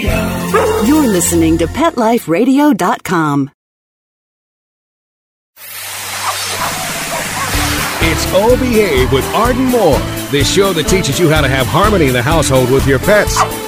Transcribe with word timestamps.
You're 0.00 1.08
listening 1.08 1.58
to 1.58 1.66
PetLifeRadio.com. 1.66 3.50
It's 8.00 8.24
O 8.32 8.56
Behave 8.58 9.12
with 9.12 9.24
Arden 9.34 9.64
Moore, 9.64 9.98
the 10.30 10.44
show 10.44 10.72
that 10.72 10.84
teaches 10.88 11.18
you 11.18 11.28
how 11.28 11.40
to 11.40 11.48
have 11.48 11.66
harmony 11.66 12.06
in 12.06 12.12
the 12.12 12.22
household 12.22 12.70
with 12.70 12.86
your 12.86 12.98
pets. 13.00 13.36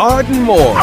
Arden 0.00 0.42
Moore. 0.42 0.74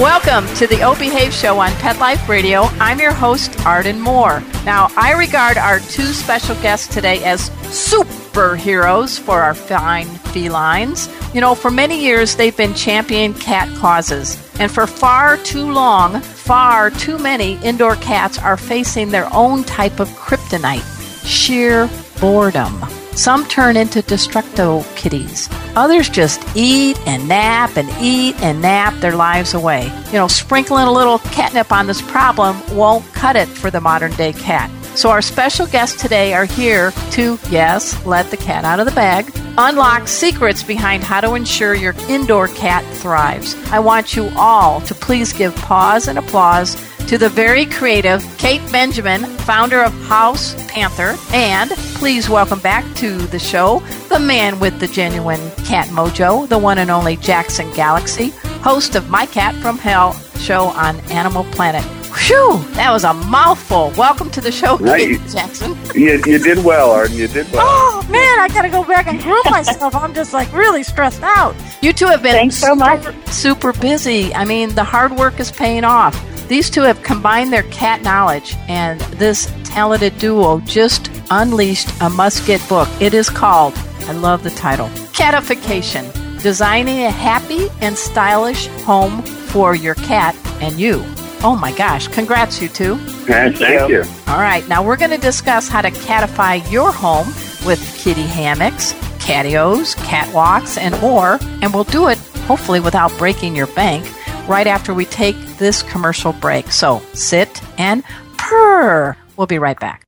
Welcome 0.00 0.52
to 0.56 0.66
the 0.66 0.80
O 0.82 0.96
Behave 0.98 1.32
Show 1.32 1.60
on 1.60 1.70
Pet 1.74 2.00
Life 2.00 2.28
Radio. 2.28 2.62
I'm 2.80 2.98
your 2.98 3.12
host, 3.12 3.64
Arden 3.64 4.00
Moore. 4.00 4.42
Now, 4.64 4.90
I 4.96 5.12
regard 5.12 5.56
our 5.56 5.78
two 5.78 6.06
special 6.06 6.56
guests 6.56 6.92
today 6.92 7.22
as 7.22 7.50
superheroes 7.70 9.20
for 9.20 9.40
our 9.40 9.54
fine 9.54 10.06
felines. 10.06 11.08
You 11.32 11.40
know, 11.40 11.54
for 11.54 11.70
many 11.70 12.02
years 12.02 12.34
they've 12.34 12.56
been 12.56 12.74
championing 12.74 13.34
cat 13.34 13.68
causes, 13.76 14.36
and 14.58 14.70
for 14.70 14.88
far 14.88 15.36
too 15.36 15.70
long, 15.70 16.20
far 16.20 16.90
too 16.90 17.18
many 17.18 17.56
indoor 17.62 17.94
cats 17.96 18.36
are 18.36 18.56
facing 18.56 19.10
their 19.10 19.32
own 19.32 19.62
type 19.62 20.00
of 20.00 20.08
kryptonite 20.08 20.84
sheer 21.24 21.88
boredom. 22.20 22.85
Some 23.16 23.46
turn 23.46 23.78
into 23.78 24.02
destructo 24.02 24.84
kitties. 24.94 25.48
Others 25.74 26.10
just 26.10 26.46
eat 26.54 26.98
and 27.06 27.26
nap 27.26 27.78
and 27.78 27.88
eat 27.98 28.38
and 28.42 28.60
nap 28.60 28.92
their 29.00 29.16
lives 29.16 29.54
away. 29.54 29.90
You 30.08 30.12
know, 30.12 30.28
sprinkling 30.28 30.86
a 30.86 30.92
little 30.92 31.18
catnip 31.20 31.72
on 31.72 31.86
this 31.86 32.02
problem 32.02 32.60
won't 32.76 33.10
cut 33.14 33.34
it 33.34 33.48
for 33.48 33.70
the 33.70 33.80
modern 33.80 34.12
day 34.12 34.34
cat. 34.34 34.70
So, 34.94 35.08
our 35.08 35.22
special 35.22 35.66
guests 35.66 36.00
today 36.00 36.34
are 36.34 36.44
here 36.44 36.90
to, 37.12 37.38
yes, 37.48 38.04
let 38.04 38.30
the 38.30 38.36
cat 38.36 38.66
out 38.66 38.80
of 38.80 38.86
the 38.86 38.92
bag, 38.92 39.30
unlock 39.56 40.08
secrets 40.08 40.62
behind 40.62 41.02
how 41.02 41.22
to 41.22 41.34
ensure 41.34 41.74
your 41.74 41.94
indoor 42.08 42.48
cat 42.48 42.84
thrives. 42.96 43.54
I 43.70 43.78
want 43.78 44.14
you 44.14 44.30
all 44.36 44.82
to 44.82 44.94
please 44.94 45.32
give 45.32 45.56
pause 45.56 46.06
and 46.06 46.18
applause 46.18 46.76
to 47.06 47.16
the 47.18 47.28
very 47.28 47.66
creative 47.66 48.24
Kate 48.36 48.60
Benjamin, 48.72 49.24
founder 49.24 49.80
of 49.80 49.92
House 50.04 50.54
Panther, 50.66 51.16
and 51.32 51.70
please 51.94 52.28
welcome 52.28 52.58
back 52.58 52.84
to 52.96 53.16
the 53.28 53.38
show 53.38 53.80
the 54.08 54.18
man 54.18 54.58
with 54.58 54.80
the 54.80 54.88
genuine 54.88 55.50
cat 55.64 55.86
mojo, 55.88 56.48
the 56.48 56.58
one 56.58 56.78
and 56.78 56.90
only 56.90 57.16
Jackson 57.16 57.70
Galaxy, 57.74 58.30
host 58.62 58.96
of 58.96 59.08
My 59.08 59.24
Cat 59.26 59.54
from 59.56 59.78
Hell 59.78 60.14
show 60.38 60.64
on 60.68 60.98
Animal 61.10 61.44
Planet. 61.44 61.84
Whew, 62.26 62.58
that 62.72 62.90
was 62.90 63.04
a 63.04 63.14
mouthful. 63.14 63.92
Welcome 63.96 64.30
to 64.30 64.40
the 64.40 64.50
show, 64.50 64.76
Kate 64.78 65.20
Jackson. 65.28 65.76
You, 65.94 66.20
you 66.26 66.38
did 66.38 66.64
well, 66.64 66.90
Arden. 66.90 67.16
You 67.16 67.28
did 67.28 67.50
well. 67.52 67.62
Oh 67.64 68.06
man, 68.10 68.40
I 68.40 68.48
gotta 68.48 68.68
go 68.68 68.82
back 68.82 69.06
and 69.06 69.20
groom 69.22 69.42
myself. 69.50 69.94
I'm 69.94 70.12
just 70.14 70.32
like 70.32 70.52
really 70.52 70.82
stressed 70.82 71.22
out. 71.22 71.54
You 71.82 71.92
two 71.92 72.06
have 72.06 72.22
been 72.22 72.32
Thanks 72.32 72.56
so 72.56 72.74
much. 72.74 73.04
super, 73.04 73.30
super 73.30 73.72
busy. 73.74 74.34
I 74.34 74.44
mean, 74.44 74.74
the 74.74 74.82
hard 74.84 75.12
work 75.12 75.38
is 75.38 75.52
paying 75.52 75.84
off. 75.84 76.14
These 76.48 76.70
two 76.70 76.82
have 76.82 77.02
combined 77.02 77.52
their 77.52 77.64
cat 77.64 78.02
knowledge, 78.02 78.54
and 78.68 79.00
this 79.18 79.52
talented 79.64 80.16
duo 80.18 80.60
just 80.60 81.10
unleashed 81.30 81.88
a 82.00 82.08
must 82.08 82.46
get 82.46 82.66
book. 82.68 82.88
It 83.00 83.14
is 83.14 83.28
called, 83.28 83.74
I 84.02 84.12
love 84.12 84.44
the 84.44 84.50
title, 84.50 84.88
Catification 85.12 86.08
Designing 86.40 87.02
a 87.02 87.10
Happy 87.10 87.66
and 87.80 87.98
Stylish 87.98 88.68
Home 88.84 89.22
for 89.22 89.74
Your 89.74 89.96
Cat 89.96 90.36
and 90.60 90.78
You. 90.78 91.02
Oh 91.42 91.58
my 91.60 91.72
gosh, 91.72 92.06
congrats, 92.08 92.62
you 92.62 92.68
two. 92.68 92.96
Thank, 93.26 93.58
you. 93.58 94.04
All 94.28 94.38
right, 94.38 94.66
now 94.68 94.84
we're 94.84 94.96
going 94.96 95.10
to 95.10 95.18
discuss 95.18 95.68
how 95.68 95.82
to 95.82 95.90
catify 95.90 96.70
your 96.70 96.92
home 96.92 97.26
with 97.66 97.80
kitty 97.98 98.22
hammocks, 98.22 98.92
catios, 99.18 99.96
catwalks, 99.96 100.78
and 100.78 100.98
more, 101.00 101.40
and 101.60 101.74
we'll 101.74 101.84
do 101.84 102.06
it 102.06 102.18
hopefully 102.46 102.78
without 102.78 103.10
breaking 103.18 103.56
your 103.56 103.66
bank 103.68 104.06
right 104.48 104.66
after 104.66 104.94
we 104.94 105.04
take 105.04 105.36
this 105.58 105.82
commercial 105.82 106.32
break. 106.32 106.70
So 106.70 107.00
sit 107.14 107.62
and 107.78 108.02
purr. 108.38 109.16
We'll 109.36 109.46
be 109.46 109.58
right 109.58 109.78
back. 109.78 110.06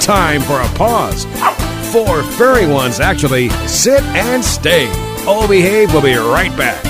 Time 0.00 0.40
for 0.42 0.60
a 0.60 0.68
pause. 0.76 1.24
Four 1.92 2.22
furry 2.22 2.66
ones, 2.66 3.00
actually. 3.00 3.50
Sit 3.66 4.02
and 4.02 4.44
stay. 4.44 4.88
All 5.26 5.46
Behave 5.46 5.92
We'll 5.92 6.02
be 6.02 6.14
right 6.14 6.56
back. 6.56 6.89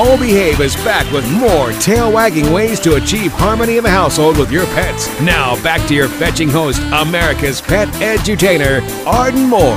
O 0.00 0.16
Behave 0.16 0.60
is 0.60 0.76
back 0.76 1.10
with 1.12 1.28
more 1.28 1.72
tail 1.80 2.12
wagging 2.12 2.52
ways 2.52 2.78
to 2.78 2.94
achieve 2.94 3.32
harmony 3.32 3.78
in 3.78 3.82
the 3.82 3.90
household 3.90 4.38
with 4.38 4.52
your 4.52 4.64
pets. 4.66 5.08
Now, 5.20 5.60
back 5.60 5.84
to 5.88 5.94
your 5.94 6.06
fetching 6.06 6.48
host, 6.48 6.80
America's 6.92 7.60
pet 7.60 7.88
edutainer, 7.94 8.80
Arden 9.04 9.48
Moore. 9.48 9.74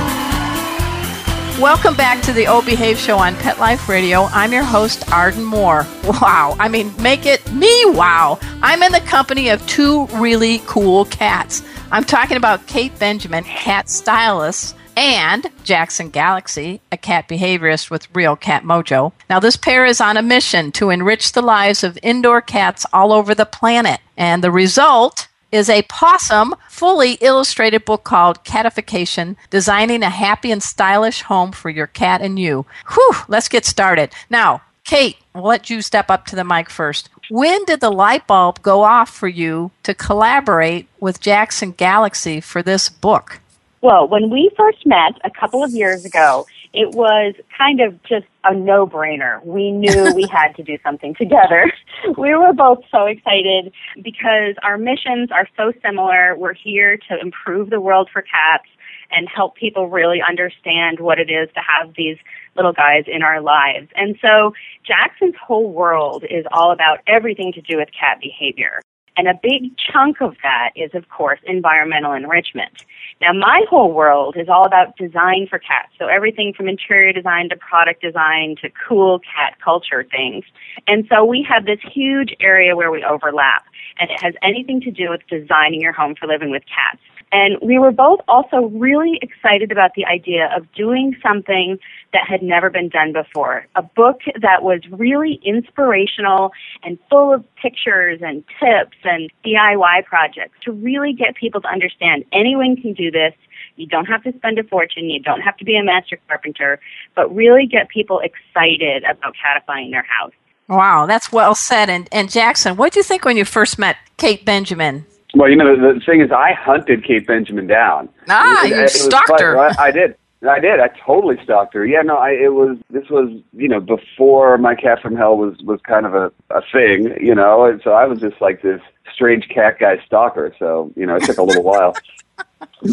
Welcome 1.60 1.96
back 1.96 2.22
to 2.22 2.32
the 2.32 2.46
O 2.46 2.62
Behave 2.62 2.98
Show 2.98 3.18
on 3.18 3.34
Pet 3.34 3.58
Life 3.58 3.88
Radio. 3.88 4.26
I'm 4.26 4.52
your 4.52 4.62
host, 4.62 5.10
Arden 5.10 5.42
Moore. 5.42 5.88
Wow. 6.04 6.54
I 6.60 6.68
mean, 6.68 6.94
make 7.02 7.26
it 7.26 7.52
me 7.52 7.84
wow. 7.86 8.38
I'm 8.62 8.84
in 8.84 8.92
the 8.92 9.00
company 9.00 9.48
of 9.48 9.66
two 9.66 10.06
really 10.12 10.62
cool 10.66 11.04
cats. 11.06 11.64
I'm 11.90 12.04
talking 12.04 12.36
about 12.36 12.68
Kate 12.68 12.96
Benjamin, 12.96 13.42
cat 13.42 13.90
stylist, 13.90 14.76
and 14.96 15.46
Jackson 15.64 16.10
Galaxy, 16.10 16.80
a 16.90 16.96
cat 16.96 17.28
behaviorist 17.28 17.90
with 17.90 18.14
Real 18.14 18.36
Cat 18.36 18.64
Mojo. 18.64 19.12
Now, 19.28 19.40
this 19.40 19.56
pair 19.56 19.84
is 19.84 20.00
on 20.00 20.16
a 20.16 20.22
mission 20.22 20.72
to 20.72 20.90
enrich 20.90 21.32
the 21.32 21.42
lives 21.42 21.82
of 21.82 21.98
indoor 22.02 22.40
cats 22.40 22.86
all 22.92 23.12
over 23.12 23.34
the 23.34 23.46
planet. 23.46 24.00
And 24.16 24.42
the 24.42 24.50
result 24.50 25.28
is 25.50 25.68
a 25.68 25.82
possum 25.82 26.54
fully 26.68 27.12
illustrated 27.20 27.84
book 27.84 28.04
called 28.04 28.42
Catification 28.44 29.36
Designing 29.50 30.02
a 30.02 30.10
Happy 30.10 30.50
and 30.50 30.62
Stylish 30.62 31.22
Home 31.22 31.52
for 31.52 31.70
Your 31.70 31.86
Cat 31.86 32.22
and 32.22 32.38
You. 32.38 32.64
Whew, 32.92 33.14
let's 33.28 33.48
get 33.48 33.64
started. 33.66 34.12
Now, 34.30 34.62
Kate, 34.84 35.18
we'll 35.34 35.44
let 35.44 35.70
you 35.70 35.82
step 35.82 36.10
up 36.10 36.26
to 36.26 36.36
the 36.36 36.44
mic 36.44 36.68
first. 36.68 37.08
When 37.30 37.64
did 37.66 37.80
the 37.80 37.90
light 37.90 38.26
bulb 38.26 38.62
go 38.62 38.82
off 38.82 39.10
for 39.10 39.28
you 39.28 39.70
to 39.84 39.94
collaborate 39.94 40.88
with 41.00 41.20
Jackson 41.20 41.72
Galaxy 41.72 42.40
for 42.40 42.62
this 42.62 42.88
book? 42.88 43.40
Well, 43.82 44.06
when 44.06 44.30
we 44.30 44.48
first 44.56 44.86
met 44.86 45.14
a 45.24 45.30
couple 45.30 45.64
of 45.64 45.72
years 45.72 46.04
ago, 46.04 46.46
it 46.72 46.94
was 46.94 47.34
kind 47.58 47.80
of 47.80 48.00
just 48.04 48.26
a 48.44 48.54
no-brainer. 48.54 49.44
We 49.44 49.72
knew 49.72 50.12
we 50.14 50.28
had 50.30 50.54
to 50.54 50.62
do 50.62 50.78
something 50.84 51.16
together. 51.16 51.70
We 52.16 52.34
were 52.34 52.52
both 52.52 52.78
so 52.92 53.06
excited 53.06 53.72
because 54.00 54.54
our 54.62 54.78
missions 54.78 55.30
are 55.32 55.48
so 55.56 55.72
similar. 55.84 56.36
We're 56.36 56.54
here 56.54 56.96
to 57.08 57.20
improve 57.20 57.70
the 57.70 57.80
world 57.80 58.08
for 58.12 58.22
cats 58.22 58.68
and 59.10 59.28
help 59.28 59.56
people 59.56 59.88
really 59.88 60.22
understand 60.26 61.00
what 61.00 61.18
it 61.18 61.28
is 61.28 61.48
to 61.54 61.60
have 61.60 61.94
these 61.96 62.16
little 62.54 62.72
guys 62.72 63.04
in 63.08 63.22
our 63.22 63.40
lives. 63.40 63.88
And 63.96 64.16
so 64.22 64.52
Jackson's 64.86 65.34
whole 65.44 65.72
world 65.72 66.24
is 66.30 66.46
all 66.52 66.70
about 66.70 67.00
everything 67.08 67.52
to 67.54 67.60
do 67.60 67.78
with 67.78 67.88
cat 67.98 68.20
behavior. 68.20 68.80
And 69.16 69.28
a 69.28 69.38
big 69.42 69.76
chunk 69.76 70.22
of 70.22 70.36
that 70.42 70.70
is, 70.74 70.90
of 70.94 71.08
course, 71.08 71.40
environmental 71.46 72.12
enrichment. 72.12 72.84
Now, 73.22 73.32
my 73.32 73.62
whole 73.70 73.92
world 73.92 74.34
is 74.36 74.48
all 74.48 74.66
about 74.66 74.96
design 74.96 75.46
for 75.48 75.60
cats. 75.60 75.92
So 75.96 76.08
everything 76.08 76.52
from 76.56 76.68
interior 76.68 77.12
design 77.12 77.50
to 77.50 77.56
product 77.56 78.02
design 78.02 78.56
to 78.62 78.68
cool 78.88 79.20
cat 79.20 79.54
culture 79.64 80.02
things. 80.02 80.44
And 80.88 81.06
so 81.08 81.24
we 81.24 81.46
have 81.48 81.64
this 81.64 81.78
huge 81.94 82.34
area 82.40 82.74
where 82.74 82.90
we 82.90 83.04
overlap. 83.04 83.64
And 84.00 84.10
it 84.10 84.20
has 84.20 84.34
anything 84.42 84.80
to 84.80 84.90
do 84.90 85.08
with 85.08 85.20
designing 85.28 85.80
your 85.80 85.92
home 85.92 86.16
for 86.18 86.26
living 86.26 86.50
with 86.50 86.64
cats. 86.66 87.00
And 87.32 87.56
we 87.62 87.78
were 87.78 87.90
both 87.90 88.20
also 88.28 88.66
really 88.74 89.18
excited 89.22 89.72
about 89.72 89.94
the 89.94 90.04
idea 90.04 90.54
of 90.54 90.70
doing 90.72 91.16
something 91.22 91.78
that 92.12 92.28
had 92.28 92.42
never 92.42 92.68
been 92.68 92.90
done 92.90 93.14
before. 93.14 93.66
A 93.74 93.82
book 93.82 94.20
that 94.40 94.62
was 94.62 94.80
really 94.90 95.40
inspirational 95.42 96.52
and 96.82 96.98
full 97.08 97.32
of 97.32 97.42
pictures 97.56 98.20
and 98.22 98.44
tips 98.60 98.98
and 99.04 99.30
DIY 99.46 100.04
projects 100.04 100.58
to 100.64 100.72
really 100.72 101.14
get 101.14 101.34
people 101.34 101.62
to 101.62 101.68
understand 101.68 102.26
anyone 102.32 102.76
can 102.76 102.92
do 102.92 103.10
this. 103.10 103.32
You 103.76 103.86
don't 103.86 104.04
have 104.04 104.22
to 104.24 104.32
spend 104.36 104.58
a 104.58 104.64
fortune. 104.64 105.08
You 105.08 105.20
don't 105.20 105.40
have 105.40 105.56
to 105.56 105.64
be 105.64 105.76
a 105.76 105.82
master 105.82 106.18
carpenter, 106.28 106.80
but 107.16 107.34
really 107.34 107.66
get 107.66 107.88
people 107.88 108.20
excited 108.20 109.04
about 109.04 109.34
catifying 109.42 109.90
their 109.90 110.04
house. 110.04 110.32
Wow, 110.68 111.06
that's 111.06 111.32
well 111.32 111.54
said. 111.54 111.88
And, 111.88 112.08
and 112.12 112.30
Jackson, 112.30 112.76
what 112.76 112.92
did 112.92 112.98
you 112.98 113.02
think 113.04 113.24
when 113.24 113.38
you 113.38 113.46
first 113.46 113.78
met 113.78 113.96
Kate 114.18 114.44
Benjamin? 114.44 115.06
Well, 115.34 115.48
you 115.48 115.56
know, 115.56 115.74
the, 115.74 115.94
the 115.94 116.00
thing 116.00 116.20
is, 116.20 116.30
I 116.30 116.52
hunted 116.52 117.04
Kate 117.04 117.26
Benjamin 117.26 117.66
down. 117.66 118.08
Ah, 118.28 118.64
it, 118.64 118.68
you 118.68 118.74
it, 118.76 118.84
it 118.84 118.90
stalked 118.90 119.40
her. 119.40 119.58
I, 119.58 119.74
I 119.78 119.90
did. 119.90 120.16
I 120.48 120.58
did. 120.58 120.80
I 120.80 120.88
totally 121.06 121.36
stalked 121.44 121.74
her. 121.74 121.86
Yeah, 121.86 122.02
no, 122.02 122.16
I 122.16 122.30
it 122.30 122.52
was 122.52 122.76
this 122.90 123.08
was 123.08 123.30
you 123.52 123.68
know 123.68 123.80
before 123.80 124.58
my 124.58 124.74
cat 124.74 125.00
from 125.00 125.16
hell 125.16 125.36
was 125.36 125.56
was 125.62 125.80
kind 125.82 126.04
of 126.04 126.14
a 126.14 126.32
a 126.50 126.62
thing, 126.72 127.14
you 127.20 127.34
know, 127.34 127.64
and 127.64 127.80
so 127.82 127.92
I 127.92 128.06
was 128.06 128.20
just 128.20 128.40
like 128.40 128.62
this 128.62 128.80
strange 129.14 129.48
cat 129.48 129.78
guy 129.78 130.02
stalker. 130.04 130.54
So 130.58 130.92
you 130.96 131.06
know, 131.06 131.16
it 131.16 131.24
took 131.24 131.38
a 131.38 131.42
little 131.42 131.62
while. 131.62 131.94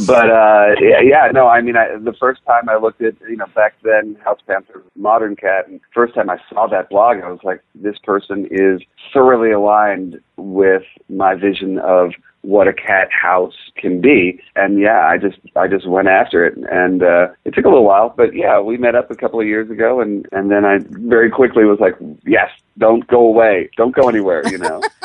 But 0.05 0.29
uh 0.29 0.75
yeah, 0.79 1.01
yeah, 1.01 1.31
no, 1.33 1.47
I 1.47 1.61
mean, 1.61 1.75
I, 1.75 1.97
the 1.97 2.13
first 2.19 2.41
time 2.45 2.69
I 2.69 2.77
looked 2.77 3.01
at 3.01 3.15
you 3.21 3.37
know 3.37 3.47
back 3.55 3.75
then 3.83 4.17
House 4.23 4.39
Panther 4.47 4.83
Modern 4.95 5.35
Cat, 5.35 5.67
and 5.67 5.79
first 5.93 6.15
time 6.15 6.29
I 6.29 6.37
saw 6.49 6.67
that 6.67 6.89
blog, 6.89 7.17
I 7.23 7.29
was 7.29 7.39
like, 7.43 7.61
this 7.75 7.97
person 7.99 8.47
is 8.51 8.81
thoroughly 9.13 9.51
aligned 9.51 10.19
with 10.37 10.83
my 11.09 11.35
vision 11.35 11.79
of 11.79 12.11
what 12.41 12.67
a 12.67 12.73
cat 12.73 13.09
house 13.11 13.55
can 13.75 13.99
be. 13.99 14.41
And 14.55 14.79
yeah, 14.79 15.05
I 15.05 15.17
just 15.17 15.37
I 15.55 15.67
just 15.67 15.87
went 15.87 16.07
after 16.07 16.45
it, 16.45 16.57
and 16.71 17.03
uh, 17.03 17.27
it 17.45 17.53
took 17.53 17.65
a 17.65 17.69
little 17.69 17.83
while, 17.83 18.13
but 18.15 18.35
yeah, 18.35 18.59
we 18.59 18.77
met 18.77 18.95
up 18.95 19.11
a 19.11 19.15
couple 19.15 19.39
of 19.39 19.47
years 19.47 19.69
ago, 19.69 19.99
and 19.99 20.27
and 20.31 20.49
then 20.51 20.65
I 20.65 20.79
very 20.81 21.29
quickly 21.29 21.65
was 21.65 21.79
like, 21.79 21.95
yes, 22.25 22.49
don't 22.77 23.05
go 23.07 23.19
away, 23.19 23.69
don't 23.77 23.95
go 23.95 24.07
anywhere, 24.07 24.47
you 24.47 24.57
know. 24.57 24.81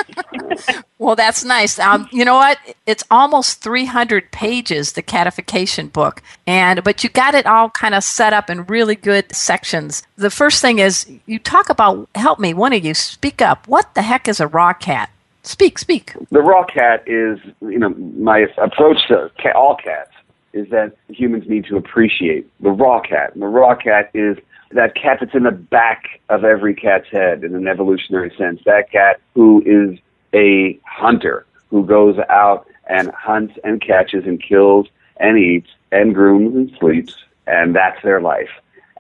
well, 0.99 1.17
that's 1.17 1.45
nice. 1.45 1.79
Um, 1.79 2.09
you 2.13 2.25
know 2.25 2.35
what? 2.35 2.59
It's 2.87 3.05
almost 3.11 3.63
300 3.63 4.31
pages, 4.31 4.93
the 4.93 5.03
catification 5.03 5.89
book, 5.89 6.23
and 6.47 6.83
but 6.85 7.05
you 7.05 7.11
got 7.11 7.35
it 7.35 7.47
all 7.47 7.71
kind 7.71 7.95
of 7.95 8.05
set 8.05 8.33
up 8.33 8.51
in 8.51 8.65
really 8.65 8.95
good 8.95 9.35
sections. 9.35 10.03
The 10.17 10.31
first 10.31 10.61
thing 10.61 10.79
is 10.79 11.11
you 11.27 11.39
talk 11.39 11.69
about. 11.69 12.09
Help 12.15 12.39
me, 12.39 12.55
one 12.55 12.73
of 12.73 12.85
you, 12.85 12.95
speak 12.95 13.43
up. 13.43 13.67
What 13.69 13.95
the 13.95 14.03
heck 14.03 14.29
is 14.29 14.41
a 14.41 14.47
raw 14.47 14.73
cat? 14.73 15.11
Speak, 15.43 15.79
speak. 15.79 16.15
The 16.31 16.41
raw 16.41 16.65
cat 16.65 17.03
is, 17.07 17.39
you 17.61 17.79
know, 17.79 17.91
my 17.91 18.47
approach 18.57 18.97
to 19.09 19.31
all 19.55 19.77
cats 19.77 20.11
is 20.55 20.71
that 20.71 20.97
humans 21.09 21.45
need 21.49 21.67
to 21.67 21.77
appreciate 21.77 22.49
the 22.61 22.71
raw 22.71 23.01
cat. 23.01 23.35
And 23.35 23.43
the 23.43 23.49
raw 23.49 23.75
cat 23.75 24.11
is 24.15 24.39
that 24.75 24.95
cat 24.95 25.19
that's 25.21 25.35
in 25.35 25.45
the 25.45 25.51
back 25.51 26.21
of 26.29 26.45
every 26.45 26.75
cat's 26.75 27.09
head 27.11 27.45
in 27.45 27.55
an 27.55 27.67
evolutionary 27.67 28.33
sense. 28.37 28.61
That 28.67 28.91
cat 28.91 29.21
who 29.35 29.63
is 29.65 29.99
a 30.35 30.79
hunter, 30.85 31.47
who 31.71 31.87
goes 31.87 32.19
out 32.29 32.67
and 32.89 33.11
hunts 33.13 33.55
and 33.65 33.81
catches 33.81 34.25
and 34.27 34.43
kills 34.43 34.89
and 35.19 35.39
eats 35.39 35.71
and 35.93 36.15
grooms 36.15 36.55
and 36.55 36.77
sleeps, 36.79 37.15
and 37.47 37.75
that's 37.75 38.03
their 38.03 38.21
life. 38.21 38.51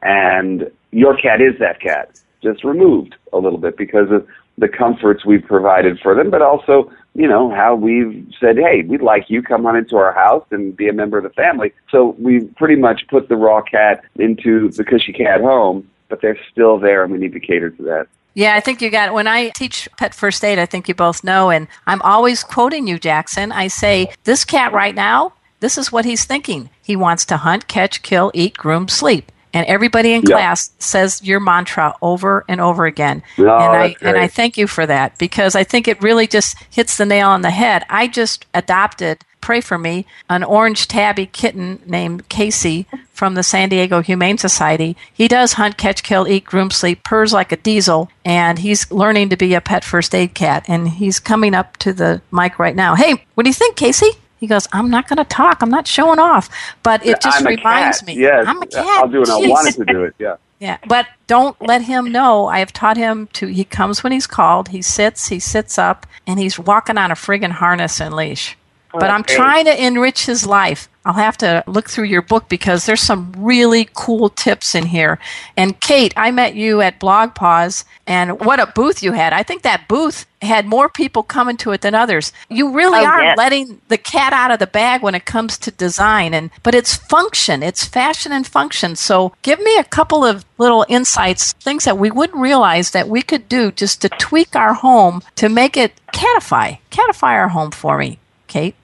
And 0.02 0.70
your 0.92 1.16
cat 1.16 1.40
is 1.40 1.58
that 1.58 1.80
cat, 1.80 2.20
just 2.42 2.62
removed 2.62 3.16
a 3.32 3.38
little 3.38 3.58
bit 3.58 3.76
because 3.76 4.10
of 4.10 4.26
the 4.58 4.68
comforts 4.68 5.24
we've 5.24 5.44
provided 5.44 5.98
for 5.98 6.14
them, 6.14 6.30
but 6.30 6.40
also, 6.40 6.90
you 7.14 7.28
know, 7.28 7.50
how 7.50 7.74
we've 7.74 8.26
said, 8.40 8.56
hey, 8.56 8.82
we'd 8.82 9.02
like 9.02 9.30
you 9.30 9.40
come 9.40 9.66
on 9.66 9.76
into 9.76 9.96
our 9.96 10.12
house 10.12 10.44
and 10.50 10.76
be 10.76 10.88
a 10.88 10.92
member 10.92 11.16
of 11.16 11.24
the 11.24 11.30
family. 11.30 11.72
So 11.90 12.16
we've 12.18 12.52
pretty 12.56 12.76
much 12.76 13.06
put 13.08 13.28
the 13.28 13.36
raw 13.36 13.62
cat 13.62 14.04
into 14.16 14.68
the 14.70 14.84
cushy 14.84 15.12
cat 15.12 15.40
home, 15.40 15.88
but 16.08 16.20
they're 16.20 16.38
still 16.50 16.78
there 16.78 17.04
and 17.04 17.12
we 17.12 17.18
need 17.18 17.32
to 17.32 17.40
cater 17.40 17.70
to 17.70 17.82
that. 17.84 18.08
Yeah, 18.36 18.56
I 18.56 18.60
think 18.60 18.82
you 18.82 18.90
got 18.90 19.14
When 19.14 19.28
I 19.28 19.50
teach 19.50 19.88
pet 19.96 20.12
first 20.12 20.44
aid, 20.44 20.58
I 20.58 20.66
think 20.66 20.88
you 20.88 20.94
both 20.94 21.22
know, 21.22 21.50
and 21.50 21.68
I'm 21.86 22.02
always 22.02 22.42
quoting 22.42 22.88
you, 22.88 22.98
Jackson. 22.98 23.52
I 23.52 23.68
say, 23.68 24.12
this 24.24 24.44
cat 24.44 24.72
right 24.72 24.94
now, 24.94 25.34
this 25.60 25.78
is 25.78 25.92
what 25.92 26.04
he's 26.04 26.24
thinking. 26.24 26.68
He 26.82 26.96
wants 26.96 27.24
to 27.26 27.36
hunt, 27.36 27.68
catch, 27.68 28.02
kill, 28.02 28.32
eat, 28.34 28.56
groom, 28.56 28.88
sleep 28.88 29.30
and 29.54 29.66
everybody 29.66 30.12
in 30.12 30.22
class 30.36 30.70
says 30.78 31.22
your 31.22 31.40
mantra 31.40 31.94
over 32.02 32.44
and 32.48 32.60
over 32.60 32.84
again. 32.84 33.22
And 33.62 33.76
I 33.76 33.96
and 34.02 34.16
I 34.18 34.26
thank 34.28 34.58
you 34.58 34.66
for 34.66 34.84
that 34.84 35.16
because 35.16 35.54
I 35.54 35.64
think 35.64 35.88
it 35.88 36.02
really 36.02 36.26
just 36.26 36.56
hits 36.70 36.98
the 36.98 37.06
nail 37.06 37.28
on 37.28 37.40
the 37.42 37.50
head. 37.50 37.84
I 37.88 38.08
just 38.08 38.44
adopted 38.52 39.24
pray 39.40 39.60
for 39.60 39.76
me 39.76 40.06
an 40.30 40.42
orange 40.42 40.88
tabby 40.88 41.26
kitten 41.26 41.78
named 41.84 42.26
Casey 42.30 42.86
from 43.12 43.34
the 43.34 43.42
San 43.42 43.68
Diego 43.68 44.00
Humane 44.00 44.38
Society. 44.38 44.96
He 45.12 45.28
does 45.28 45.52
hunt, 45.52 45.76
catch, 45.76 46.02
kill, 46.02 46.26
eat, 46.26 46.46
groom, 46.46 46.70
sleep, 46.70 47.04
purrs 47.04 47.32
like 47.34 47.52
a 47.52 47.58
diesel, 47.58 48.10
and 48.24 48.58
he's 48.58 48.90
learning 48.90 49.28
to 49.28 49.36
be 49.36 49.52
a 49.52 49.60
pet 49.60 49.84
first 49.84 50.14
aid 50.14 50.32
cat. 50.34 50.64
And 50.66 50.88
he's 50.88 51.20
coming 51.20 51.54
up 51.54 51.76
to 51.78 51.92
the 51.92 52.22
mic 52.32 52.58
right 52.58 52.74
now. 52.74 52.94
Hey, 52.94 53.26
what 53.34 53.44
do 53.44 53.50
you 53.50 53.54
think, 53.54 53.76
Casey? 53.76 54.12
He 54.44 54.48
goes, 54.48 54.68
I'm 54.72 54.90
not 54.90 55.08
going 55.08 55.16
to 55.16 55.24
talk. 55.24 55.62
I'm 55.62 55.70
not 55.70 55.86
showing 55.86 56.18
off. 56.18 56.50
But 56.82 57.06
it 57.06 57.18
just 57.22 57.42
reminds 57.42 58.04
me. 58.04 58.12
Yes. 58.14 58.44
I'm 58.46 58.60
a 58.60 58.66
cat. 58.66 58.84
I'll 58.86 59.08
do 59.08 59.22
it. 59.22 59.28
I 59.30 59.38
wanted 59.48 59.74
to 59.76 59.86
do 59.86 60.04
it. 60.04 60.14
Yeah. 60.18 60.36
Yeah, 60.60 60.78
but 60.86 61.06
don't 61.26 61.60
let 61.60 61.82
him 61.82 62.12
know. 62.12 62.46
I 62.46 62.60
have 62.60 62.72
taught 62.72 62.96
him 62.96 63.26
to. 63.34 63.48
He 63.48 63.64
comes 63.64 64.02
when 64.02 64.12
he's 64.12 64.26
called. 64.26 64.68
He 64.68 64.80
sits. 64.82 65.28
He 65.28 65.38
sits 65.38 65.78
up, 65.78 66.06
and 66.26 66.38
he's 66.38 66.58
walking 66.58 66.96
on 66.96 67.10
a 67.10 67.14
friggin' 67.14 67.50
harness 67.50 68.00
and 68.00 68.14
leash. 68.14 68.56
But 68.92 69.10
I'm 69.10 69.24
trying 69.24 69.64
to 69.66 69.84
enrich 69.84 70.24
his 70.24 70.46
life. 70.46 70.88
I'll 71.04 71.12
have 71.14 71.36
to 71.38 71.62
look 71.66 71.90
through 71.90 72.06
your 72.06 72.22
book 72.22 72.48
because 72.48 72.86
there's 72.86 73.02
some 73.02 73.32
really 73.36 73.88
cool 73.94 74.30
tips 74.30 74.74
in 74.74 74.86
here. 74.86 75.18
And 75.56 75.78
Kate, 75.80 76.14
I 76.16 76.30
met 76.30 76.54
you 76.54 76.80
at 76.80 76.98
BlogPaws, 76.98 77.84
and 78.06 78.40
what 78.40 78.58
a 78.60 78.66
booth 78.66 79.02
you 79.02 79.12
had. 79.12 79.32
I 79.34 79.42
think 79.42 79.62
that 79.62 79.86
booth 79.86 80.24
had 80.40 80.66
more 80.66 80.88
people 80.88 81.22
coming 81.22 81.56
to 81.58 81.72
it 81.72 81.82
than 81.82 81.94
others. 81.94 82.32
You 82.48 82.72
really 82.74 83.00
Oh, 83.00 83.04
are 83.06 83.22
yes. 83.22 83.36
letting 83.38 83.80
the 83.88 83.98
cat 83.98 84.32
out 84.32 84.50
of 84.50 84.58
the 84.58 84.66
bag 84.66 85.02
when 85.02 85.14
it 85.14 85.24
comes 85.26 85.56
to 85.58 85.70
design 85.70 86.34
and 86.34 86.50
but 86.62 86.74
it's 86.74 86.94
function, 86.94 87.62
it's 87.62 87.84
fashion 87.84 88.30
and 88.32 88.46
function. 88.46 88.94
So 88.96 89.34
give 89.42 89.58
me 89.60 89.76
a 89.78 89.84
couple 89.84 90.24
of 90.24 90.44
little 90.58 90.84
insights, 90.88 91.52
things 91.54 91.84
that 91.84 91.98
we 91.98 92.10
wouldn't 92.10 92.38
realize 92.40 92.90
that 92.90 93.08
we 93.08 93.22
could 93.22 93.48
do 93.48 93.72
just 93.72 94.00
to 94.02 94.08
tweak 94.10 94.54
our 94.54 94.74
home 94.74 95.22
to 95.36 95.48
make 95.48 95.76
it 95.76 95.92
catify. 96.12 96.78
Catify 96.90 97.32
our 97.32 97.48
home 97.48 97.70
for 97.70 97.96
me, 97.98 98.18
Kate. 98.46 98.74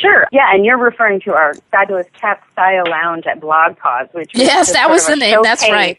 Sure. 0.00 0.26
Yeah, 0.32 0.52
and 0.52 0.64
you're 0.64 0.78
referring 0.78 1.20
to 1.20 1.32
our 1.32 1.54
fabulous 1.70 2.06
cat 2.20 2.42
style 2.52 2.84
lounge 2.88 3.26
at 3.26 3.40
BlogPaws, 3.40 4.12
which 4.12 4.30
Yes, 4.34 4.72
that 4.72 4.90
was 4.90 5.06
the 5.06 5.16
name. 5.16 5.40
That's 5.42 5.68
right. 5.70 5.98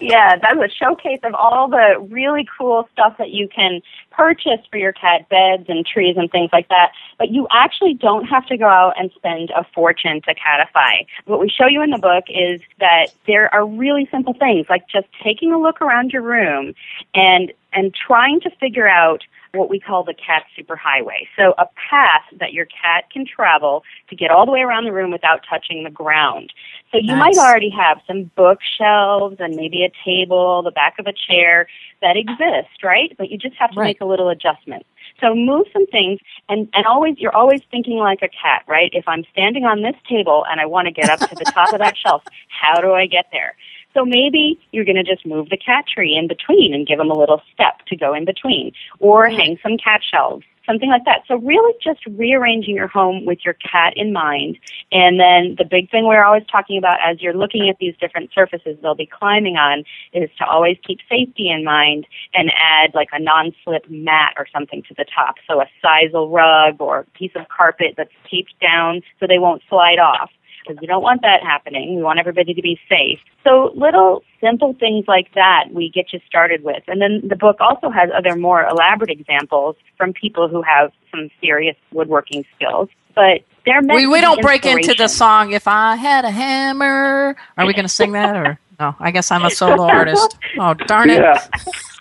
Yeah, 0.00 0.36
that 0.36 0.56
was 0.56 0.70
a 0.70 0.74
showcase 0.74 1.20
of 1.22 1.34
all 1.34 1.68
the 1.68 1.96
really 2.10 2.46
cool 2.58 2.88
stuff 2.92 3.16
that 3.18 3.30
you 3.30 3.48
can 3.48 3.80
purchase 4.10 4.60
for 4.70 4.76
your 4.76 4.92
cat 4.92 5.28
beds 5.28 5.64
and 5.68 5.86
trees 5.86 6.16
and 6.18 6.30
things 6.30 6.50
like 6.52 6.68
that. 6.68 6.92
But 7.18 7.30
you 7.30 7.46
actually 7.50 7.94
don't 7.94 8.24
have 8.24 8.44
to 8.46 8.56
go 8.56 8.66
out 8.66 8.94
and 8.98 9.10
spend 9.14 9.50
a 9.50 9.64
fortune 9.74 10.20
to 10.22 10.34
catify. 10.34 11.06
What 11.26 11.40
we 11.40 11.48
show 11.48 11.66
you 11.66 11.82
in 11.82 11.90
the 11.90 11.98
book 11.98 12.24
is 12.28 12.60
that 12.80 13.06
there 13.26 13.52
are 13.54 13.66
really 13.66 14.08
simple 14.10 14.34
things 14.34 14.66
like 14.68 14.86
just 14.88 15.06
taking 15.22 15.52
a 15.52 15.58
look 15.58 15.80
around 15.80 16.10
your 16.12 16.22
room 16.22 16.74
and 17.14 17.52
and 17.72 17.94
trying 17.94 18.40
to 18.40 18.50
figure 18.60 18.88
out 18.88 19.22
what 19.54 19.70
we 19.70 19.80
call 19.80 20.04
the 20.04 20.14
cat 20.14 20.44
superhighway. 20.58 21.26
So 21.36 21.54
a 21.58 21.66
path 21.90 22.24
that 22.40 22.52
your 22.52 22.66
cat 22.66 23.04
can 23.12 23.24
travel 23.26 23.82
to 24.10 24.16
get 24.16 24.30
all 24.30 24.46
the 24.46 24.52
way 24.52 24.60
around 24.60 24.84
the 24.84 24.92
room 24.92 25.10
without 25.10 25.40
touching 25.48 25.84
the 25.84 25.90
ground. 25.90 26.52
So 26.92 26.98
you 26.98 27.16
Nice. 27.16 27.18
might 27.18 27.38
already 27.38 27.70
have 27.70 27.98
some 28.06 28.30
bookshelves 28.36 29.36
and 29.40 29.56
maybe 29.56 29.84
a 29.84 29.92
table, 30.04 30.62
the 30.62 30.70
back 30.70 30.94
of 30.98 31.06
a 31.06 31.12
chair 31.12 31.66
that 32.02 32.16
exist, 32.16 32.82
right? 32.82 33.14
But 33.18 33.30
you 33.30 33.38
just 33.38 33.56
have 33.56 33.70
to 33.72 33.76
Right. 33.80 33.86
make 33.88 34.00
a 34.00 34.04
little 34.04 34.28
adjustment. 34.28 34.86
So 35.20 35.34
move 35.34 35.66
some 35.72 35.86
things 35.86 36.20
and, 36.48 36.68
and 36.74 36.86
always 36.86 37.16
you're 37.18 37.34
always 37.34 37.62
thinking 37.70 37.98
like 37.98 38.20
a 38.22 38.28
cat, 38.28 38.64
right? 38.68 38.90
If 38.92 39.06
I'm 39.08 39.24
standing 39.32 39.64
on 39.64 39.82
this 39.82 39.96
table 40.08 40.44
and 40.50 40.60
I 40.60 40.66
want 40.66 40.86
to 40.86 40.92
get 40.92 41.08
up 41.08 41.24
to 41.30 41.36
the 41.36 41.46
top 41.46 41.72
of 41.72 41.78
that 41.80 41.94
shelf, 42.02 42.22
how 42.48 42.80
do 42.80 42.92
I 42.92 43.06
get 43.06 43.26
there? 43.32 43.54
So 43.94 44.04
maybe 44.04 44.58
you're 44.72 44.84
going 44.84 44.96
to 44.96 45.04
just 45.04 45.24
move 45.24 45.48
the 45.50 45.56
cat 45.56 45.84
tree 45.92 46.16
in 46.16 46.28
between 46.28 46.74
and 46.74 46.86
give 46.86 46.98
them 46.98 47.10
a 47.10 47.18
little 47.18 47.40
step 47.52 47.86
to 47.86 47.96
go 47.96 48.12
in 48.12 48.24
between, 48.24 48.72
or 48.98 49.28
hang 49.28 49.58
some 49.62 49.78
cat 49.78 50.00
shelves 50.08 50.44
something 50.66 50.88
like 50.88 51.04
that. 51.04 51.22
So 51.28 51.36
really 51.36 51.74
just 51.82 52.00
rearranging 52.06 52.74
your 52.74 52.88
home 52.88 53.24
with 53.24 53.44
your 53.44 53.54
cat 53.54 53.92
in 53.96 54.12
mind. 54.12 54.58
And 54.92 55.20
then 55.20 55.56
the 55.58 55.64
big 55.64 55.90
thing 55.90 56.06
we're 56.06 56.24
always 56.24 56.44
talking 56.50 56.78
about 56.78 56.98
as 57.04 57.20
you're 57.20 57.34
looking 57.34 57.68
at 57.68 57.76
these 57.78 57.94
different 58.00 58.30
surfaces 58.34 58.78
they'll 58.82 58.94
be 58.94 59.06
climbing 59.06 59.56
on 59.56 59.84
is 60.12 60.30
to 60.38 60.46
always 60.46 60.76
keep 60.86 61.00
safety 61.08 61.50
in 61.50 61.64
mind 61.64 62.06
and 62.32 62.50
add 62.58 62.94
like 62.94 63.08
a 63.12 63.20
non-slip 63.20 63.88
mat 63.88 64.34
or 64.38 64.46
something 64.52 64.82
to 64.88 64.94
the 64.94 65.04
top. 65.14 65.36
So 65.46 65.60
a 65.60 65.66
sisal 65.84 66.32
rug 66.32 66.80
or 66.80 67.00
a 67.00 67.04
piece 67.18 67.32
of 67.34 67.48
carpet 67.48 67.94
that's 67.96 68.12
taped 68.30 68.54
down 68.60 69.02
so 69.20 69.26
they 69.26 69.38
won't 69.38 69.62
slide 69.68 69.98
off 69.98 70.30
because 70.64 70.80
we 70.80 70.86
don't 70.86 71.02
want 71.02 71.22
that 71.22 71.42
happening. 71.42 71.96
We 71.96 72.02
want 72.02 72.18
everybody 72.18 72.54
to 72.54 72.62
be 72.62 72.78
safe. 72.88 73.18
So 73.42 73.72
little 73.74 74.22
simple 74.40 74.74
things 74.78 75.04
like 75.06 75.32
that 75.34 75.66
we 75.72 75.90
get 75.90 76.12
you 76.12 76.20
started 76.26 76.64
with. 76.64 76.82
And 76.86 77.00
then 77.00 77.22
the 77.28 77.36
book 77.36 77.56
also 77.60 77.90
has 77.90 78.10
other 78.16 78.36
more 78.36 78.66
elaborate 78.66 79.10
examples 79.10 79.76
from 79.96 80.12
people 80.12 80.48
who 80.48 80.62
have 80.62 80.92
some 81.10 81.30
serious 81.40 81.76
woodworking 81.92 82.44
skills. 82.56 82.88
But 83.14 83.42
they're 83.64 83.80
meant 83.80 83.96
we, 83.96 84.06
we 84.06 84.20
don't 84.20 84.42
break 84.42 84.66
into 84.66 84.94
the 84.94 85.08
song 85.08 85.52
if 85.52 85.68
I 85.68 85.96
had 85.96 86.24
a 86.24 86.30
hammer. 86.30 87.36
Are 87.56 87.66
we 87.66 87.72
going 87.72 87.84
to 87.84 87.88
sing 87.88 88.12
that 88.12 88.36
or 88.36 88.58
no? 88.80 88.96
I 88.98 89.10
guess 89.10 89.30
I'm 89.30 89.44
a 89.44 89.50
solo 89.50 89.84
artist. 89.84 90.36
Oh 90.58 90.74
darn 90.74 91.10
it! 91.10 91.20
Yeah. 91.20 91.46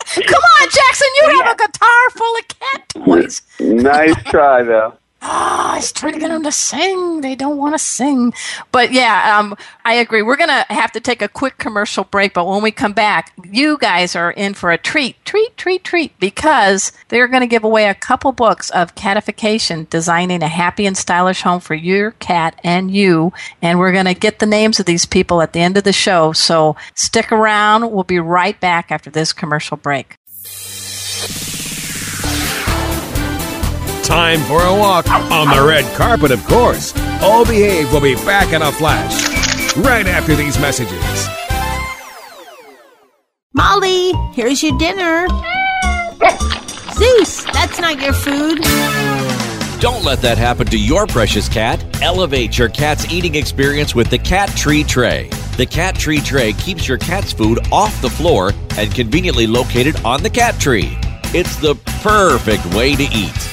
Come 0.06 0.42
on, 0.62 0.70
Jackson, 0.70 1.08
you 1.16 1.22
oh, 1.24 1.44
have 1.44 1.54
a 1.54 1.58
guitar 1.58 2.10
full 2.12 2.36
of 2.36 2.48
cat 2.48 2.90
toys. 2.90 3.42
nice 3.60 4.24
try, 4.26 4.62
though. 4.62 4.98
Oh, 5.26 5.72
I 5.72 5.76
was 5.78 5.94
trying 5.94 6.14
to 6.14 6.20
get 6.20 6.28
them 6.28 6.44
to 6.44 6.52
sing. 6.52 7.22
They 7.22 7.34
don't 7.34 7.56
want 7.56 7.74
to 7.76 7.80
sing. 7.80 8.34
But 8.74 8.92
yeah, 8.92 9.40
um, 9.40 9.56
I 9.86 9.94
agree. 9.94 10.22
We're 10.22 10.36
going 10.36 10.50
to 10.50 10.66
have 10.70 10.92
to 10.92 11.00
take 11.00 11.22
a 11.22 11.30
quick 11.30 11.58
commercial 11.58 12.04
break. 12.04 12.34
But 12.34 12.46
when 12.46 12.62
we 12.62 12.72
come 12.72 12.92
back, 12.92 13.32
you 13.50 13.78
guys 13.78 14.18
are 14.18 14.32
in 14.32 14.54
for 14.54 14.70
a 14.70 14.78
treat, 14.78 15.24
treat, 15.24 15.56
treat, 15.56 15.86
treat, 15.86 16.20
because 16.20 16.92
they're 17.08 17.30
going 17.30 17.40
to 17.40 17.48
give 17.48 17.64
away 17.64 17.88
a 17.88 17.96
couple 17.96 18.34
books 18.34 18.70
of 18.72 18.96
catification, 18.96 19.88
designing 19.90 20.44
a 20.44 20.50
happy 20.50 20.86
and 20.86 20.98
stylish 20.98 21.44
home 21.44 21.62
for 21.62 21.74
your 21.74 22.12
cat 22.12 22.60
and 22.62 22.92
you. 22.92 23.32
And 23.62 23.80
we're 23.80 23.94
going 23.94 24.06
to 24.06 24.14
get 24.14 24.40
the 24.40 24.46
names 24.46 24.82
of 24.82 24.86
these 24.86 25.06
people 25.06 25.42
at 25.42 25.54
the 25.54 25.62
end 25.62 25.78
of 25.78 25.86
the 25.86 25.94
show. 25.94 26.34
So 26.34 26.76
stick 26.96 27.32
around. 27.32 27.90
We'll 27.94 28.04
be 28.04 28.20
right 28.20 28.60
back 28.60 28.92
after 28.92 29.10
this 29.10 29.32
commercial 29.32 29.78
break. 29.78 30.18
Time 34.04 34.42
for 34.42 34.62
a 34.62 34.76
walk 34.76 35.10
on 35.10 35.48
the 35.56 35.66
red 35.66 35.86
carpet, 35.96 36.32
of 36.32 36.46
course. 36.46 36.94
All 37.22 37.46
Behave 37.46 37.92
will 37.94 38.02
be 38.02 38.16
back 38.16 38.52
in 38.52 38.62
a 38.62 38.70
flash. 38.70 39.76
Right 39.78 40.06
after 40.06 40.36
these 40.36 40.60
messages. 40.60 41.28
Molly, 43.54 44.12
here's 44.34 44.62
your 44.62 44.78
dinner. 44.78 45.28
Zeus, 46.94 47.46
that's 47.46 47.80
not 47.80 48.02
your 48.02 48.12
food. 48.12 48.60
Don't 49.80 50.04
let 50.04 50.22
that 50.22 50.38
happen 50.38 50.68
to 50.68 50.78
your 50.78 51.08
precious 51.08 51.48
cat. 51.48 51.84
Elevate 52.02 52.58
your 52.58 52.70
cat's 52.70 53.10
eating 53.12 53.36
experience 53.36 53.96
with 53.96 54.10
the 54.10 54.18
Cat 54.18 54.50
Tree 54.50 54.84
Tray. 54.84 55.30
The 55.56 55.66
Cat 55.66 55.96
Tree 55.96 56.20
Tray 56.20 56.54
keeps 56.54 56.88
your 56.88 56.98
cat's 56.98 57.32
food 57.32 57.60
off 57.72 58.02
the 58.02 58.10
floor 58.10 58.52
and 58.78 58.94
conveniently 58.94 59.48
located 59.48 59.96
on 60.04 60.24
the 60.24 60.30
cat 60.30 60.60
tree. 60.60 60.98
It's 61.34 61.56
the 61.56 61.76
perfect 62.02 62.66
way 62.76 62.96
to 62.96 63.04
eat. 63.04 63.53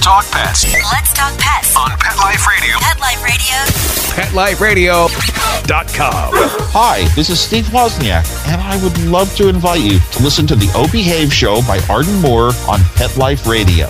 talk 0.00 0.24
pets 0.30 0.64
Let's 0.92 1.12
talk 1.12 1.36
pets. 1.38 1.76
on 1.76 1.90
Pet 1.98 2.16
Life 2.18 2.46
Radio. 2.46 2.76
Pet 2.80 2.98
Life 3.00 4.60
Radio. 4.60 5.06
PetLifeRadio.com. 5.06 6.30
Hi, 6.72 7.04
this 7.14 7.30
is 7.30 7.38
Steve 7.40 7.66
Wozniak, 7.66 8.26
and 8.48 8.60
I 8.60 8.82
would 8.82 8.98
love 9.04 9.34
to 9.36 9.48
invite 9.48 9.80
you 9.80 9.98
to 10.00 10.22
listen 10.22 10.46
to 10.48 10.56
the 10.56 10.70
O 10.74 10.90
Behave 10.90 11.32
Show 11.32 11.60
by 11.62 11.80
Arden 11.88 12.20
Moore 12.20 12.52
on 12.68 12.80
Pet 12.96 13.16
Life 13.16 13.46
Radio. 13.46 13.86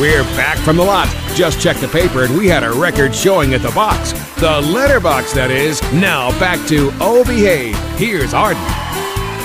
We're 0.00 0.22
back 0.36 0.58
from 0.58 0.76
the 0.76 0.84
lot. 0.84 1.08
Just 1.34 1.60
checked 1.60 1.80
the 1.80 1.88
paper 1.88 2.24
and 2.24 2.36
we 2.36 2.46
had 2.48 2.62
a 2.64 2.70
record 2.72 3.14
showing 3.14 3.52
at 3.54 3.60
the 3.62 3.70
box. 3.72 4.12
The 4.40 4.60
letterbox, 4.72 5.32
that 5.34 5.50
is. 5.50 5.82
Now 5.92 6.30
back 6.40 6.66
to 6.68 6.90
Oh 7.00 7.22
Behave. 7.24 7.76
Here's 7.98 8.32
Arden. 8.32 8.62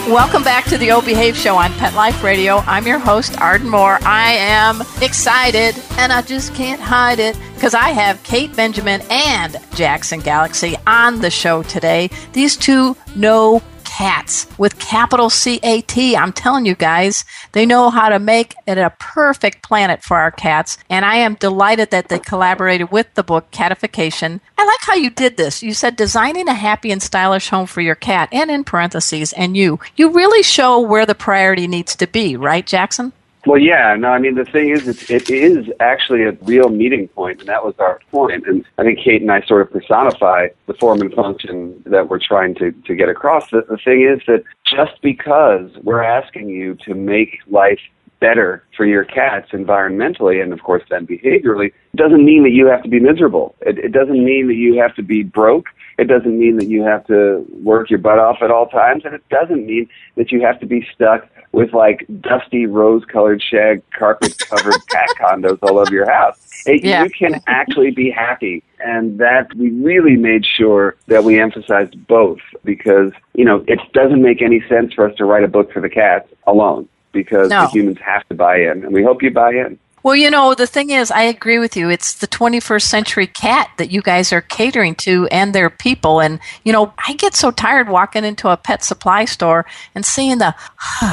Welcome 0.07 0.43
back 0.43 0.65
to 0.65 0.77
the 0.77 0.91
O 0.91 1.01
Behave 1.01 1.35
Show 1.35 1.55
on 1.55 1.73
Pet 1.73 1.95
Life 1.95 2.21
Radio. 2.23 2.57
I'm 2.67 2.85
your 2.85 2.99
host, 2.99 3.41
Arden 3.41 3.67
Moore. 3.67 3.97
I 4.03 4.33
am 4.33 4.81
excited 5.01 5.75
and 5.97 6.13
I 6.13 6.21
just 6.21 6.53
can't 6.53 6.79
hide 6.79 7.17
it 7.17 7.35
because 7.55 7.73
I 7.73 7.89
have 7.89 8.21
Kate 8.21 8.55
Benjamin 8.55 9.01
and 9.09 9.57
Jackson 9.73 10.19
Galaxy 10.19 10.75
on 10.85 11.21
the 11.21 11.31
show 11.31 11.63
today. 11.63 12.11
These 12.33 12.55
two 12.55 12.95
know 13.15 13.63
cats 13.95 14.45
with 14.57 14.77
capital 14.77 15.29
C 15.29 15.59
A 15.63 15.81
T. 15.81 16.17
I'm 16.17 16.33
telling 16.33 16.65
you 16.65 16.75
guys, 16.75 17.23
they 17.53 17.65
know 17.65 17.89
how 17.89 18.09
to 18.09 18.19
make 18.19 18.53
it 18.67 18.77
a 18.77 18.93
perfect 18.99 19.63
planet 19.63 20.03
for 20.03 20.17
our 20.17 20.31
cats. 20.31 20.77
And 20.89 21.05
I 21.05 21.15
am 21.15 21.35
delighted 21.35 21.91
that 21.91 22.09
they 22.09 22.19
collaborated 22.19 22.91
with 22.91 23.13
the 23.13 23.23
book 23.23 23.51
Catification. 23.51 24.41
I 24.57 24.65
like 24.65 24.81
how 24.81 24.95
you 24.95 25.09
did 25.09 25.37
this. 25.37 25.63
You 25.63 25.73
said 25.73 25.95
designing 25.95 26.49
a 26.49 26.53
happy 26.53 26.91
and 26.91 27.01
stylish 27.01 27.49
home 27.49 27.67
for 27.67 27.81
your 27.81 27.95
cat, 27.95 28.27
and 28.33 28.51
in 28.51 28.65
parentheses, 28.65 29.31
and 29.33 29.55
you. 29.55 29.79
You 29.95 30.11
really 30.11 30.43
show 30.43 30.79
where 30.79 31.05
the 31.05 31.15
priority 31.15 31.67
needs 31.67 31.95
to 31.95 32.07
be, 32.07 32.35
right, 32.35 32.65
Jackson? 32.65 33.13
Well, 33.45 33.59
yeah, 33.59 33.95
no, 33.95 34.09
I 34.09 34.17
mean, 34.17 34.35
the 34.35 34.45
thing 34.45 34.69
is, 34.69 34.87
it's, 34.87 35.09
it 35.09 35.29
is 35.29 35.67
actually 35.79 36.23
a 36.23 36.31
real 36.43 36.69
meeting 36.69 37.07
point, 37.09 37.41
and 37.41 37.47
that 37.47 37.63
was 37.63 37.75
our 37.77 37.99
point. 38.11 38.47
And 38.47 38.65
I 38.79 38.83
think 38.83 38.99
Kate 38.99 39.21
and 39.21 39.31
I 39.31 39.41
sort 39.41 39.61
of 39.61 39.71
personify 39.71 40.47
the 40.65 40.73
form 40.73 41.01
and 41.01 41.13
function 41.13 41.83
that 41.85 42.09
we're 42.09 42.19
trying 42.19 42.55
to, 42.55 42.71
to 42.71 42.95
get 42.95 43.07
across. 43.07 43.51
The, 43.51 43.63
the 43.69 43.77
thing 43.77 44.01
is 44.01 44.19
that 44.25 44.43
just 44.65 44.99
because 45.01 45.69
we're 45.83 46.01
asking 46.01 46.49
you 46.49 46.73
to 46.85 46.95
make 46.95 47.39
life 47.47 47.79
better 48.25 48.63
for 48.75 48.85
your 48.85 49.05
cats 49.05 49.51
environmentally 49.51 50.41
and, 50.41 50.51
of 50.51 50.63
course, 50.63 50.81
then 50.89 51.05
behaviorally, 51.05 51.71
doesn't 51.95 52.25
mean 52.25 52.41
that 52.43 52.51
you 52.51 52.65
have 52.65 52.81
to 52.81 52.89
be 52.89 52.99
miserable. 52.99 53.55
It, 53.61 53.77
it 53.77 53.91
doesn't 53.91 54.23
mean 54.23 54.47
that 54.47 54.55
you 54.55 54.79
have 54.81 54.95
to 54.95 55.03
be 55.03 55.21
broke. 55.21 55.67
It 55.99 56.07
doesn't 56.07 56.37
mean 56.37 56.57
that 56.57 56.67
you 56.67 56.81
have 56.83 57.05
to 57.05 57.45
work 57.61 57.91
your 57.91 57.99
butt 57.99 58.17
off 58.17 58.37
at 58.41 58.49
all 58.49 58.67
times, 58.67 59.05
and 59.05 59.13
it 59.13 59.23
doesn't 59.29 59.63
mean 59.65 59.87
that 60.15 60.31
you 60.31 60.41
have 60.41 60.59
to 60.61 60.65
be 60.65 60.87
stuck 60.93 61.27
with 61.51 61.71
like 61.71 62.05
dusty 62.19 62.65
rose-colored 62.65 63.41
shag 63.41 63.81
carpet-covered 63.91 64.87
cat 64.89 65.09
condos 65.19 65.59
all 65.61 65.77
over 65.77 65.93
your 65.93 66.09
house. 66.11 66.63
It, 66.65 66.83
Yeah. 66.83 67.03
You 67.03 67.11
can 67.11 67.41
actually 67.47 67.91
be 67.91 68.09
happy, 68.09 68.63
and 68.79 69.19
that 69.19 69.53
we 69.55 69.69
really 69.69 70.15
made 70.15 70.45
sure 70.45 70.95
that 71.07 71.23
we 71.23 71.39
emphasized 71.39 71.95
both 72.07 72.39
because 72.63 73.13
you 73.35 73.45
know 73.45 73.63
it 73.67 73.79
doesn't 73.93 74.21
make 74.21 74.41
any 74.41 74.61
sense 74.67 74.93
for 74.93 75.07
us 75.07 75.15
to 75.17 75.25
write 75.25 75.43
a 75.43 75.47
book 75.47 75.71
for 75.71 75.79
the 75.79 75.89
cats 75.89 76.27
alone 76.47 76.89
because 77.15 77.49
No. 77.49 77.61
the 77.61 77.67
humans 77.69 77.97
have 78.05 78.27
to 78.27 78.35
buy 78.35 78.57
in, 78.57 78.83
and 78.83 78.93
we 78.93 79.03
hope 79.03 79.23
you 79.23 79.31
buy 79.31 79.51
in. 79.51 79.79
Well, 80.03 80.15
you 80.15 80.29
know, 80.29 80.53
the 80.53 80.67
thing 80.67 80.91
is, 80.91 81.09
I 81.09 81.23
agree 81.23 81.57
with 81.57 81.75
you. 81.75 81.89
It's 81.89 82.13
the 82.13 82.27
21st 82.27 82.83
century 82.87 83.25
cat 83.25 83.71
that 83.77 83.89
you 83.89 84.03
guys 84.03 84.31
are 84.31 84.41
catering 84.41 84.93
to 84.97 85.27
and 85.31 85.51
their 85.55 85.71
people. 85.71 86.19
And, 86.19 86.39
you 86.63 86.71
know, 86.71 86.93
I 87.07 87.13
get 87.13 87.33
so 87.33 87.49
tired 87.49 87.89
walking 87.89 88.23
into 88.23 88.49
a 88.49 88.55
pet 88.57 88.83
supply 88.83 89.25
store 89.25 89.65
and 89.95 90.05
seeing 90.05 90.37
the 90.37 90.53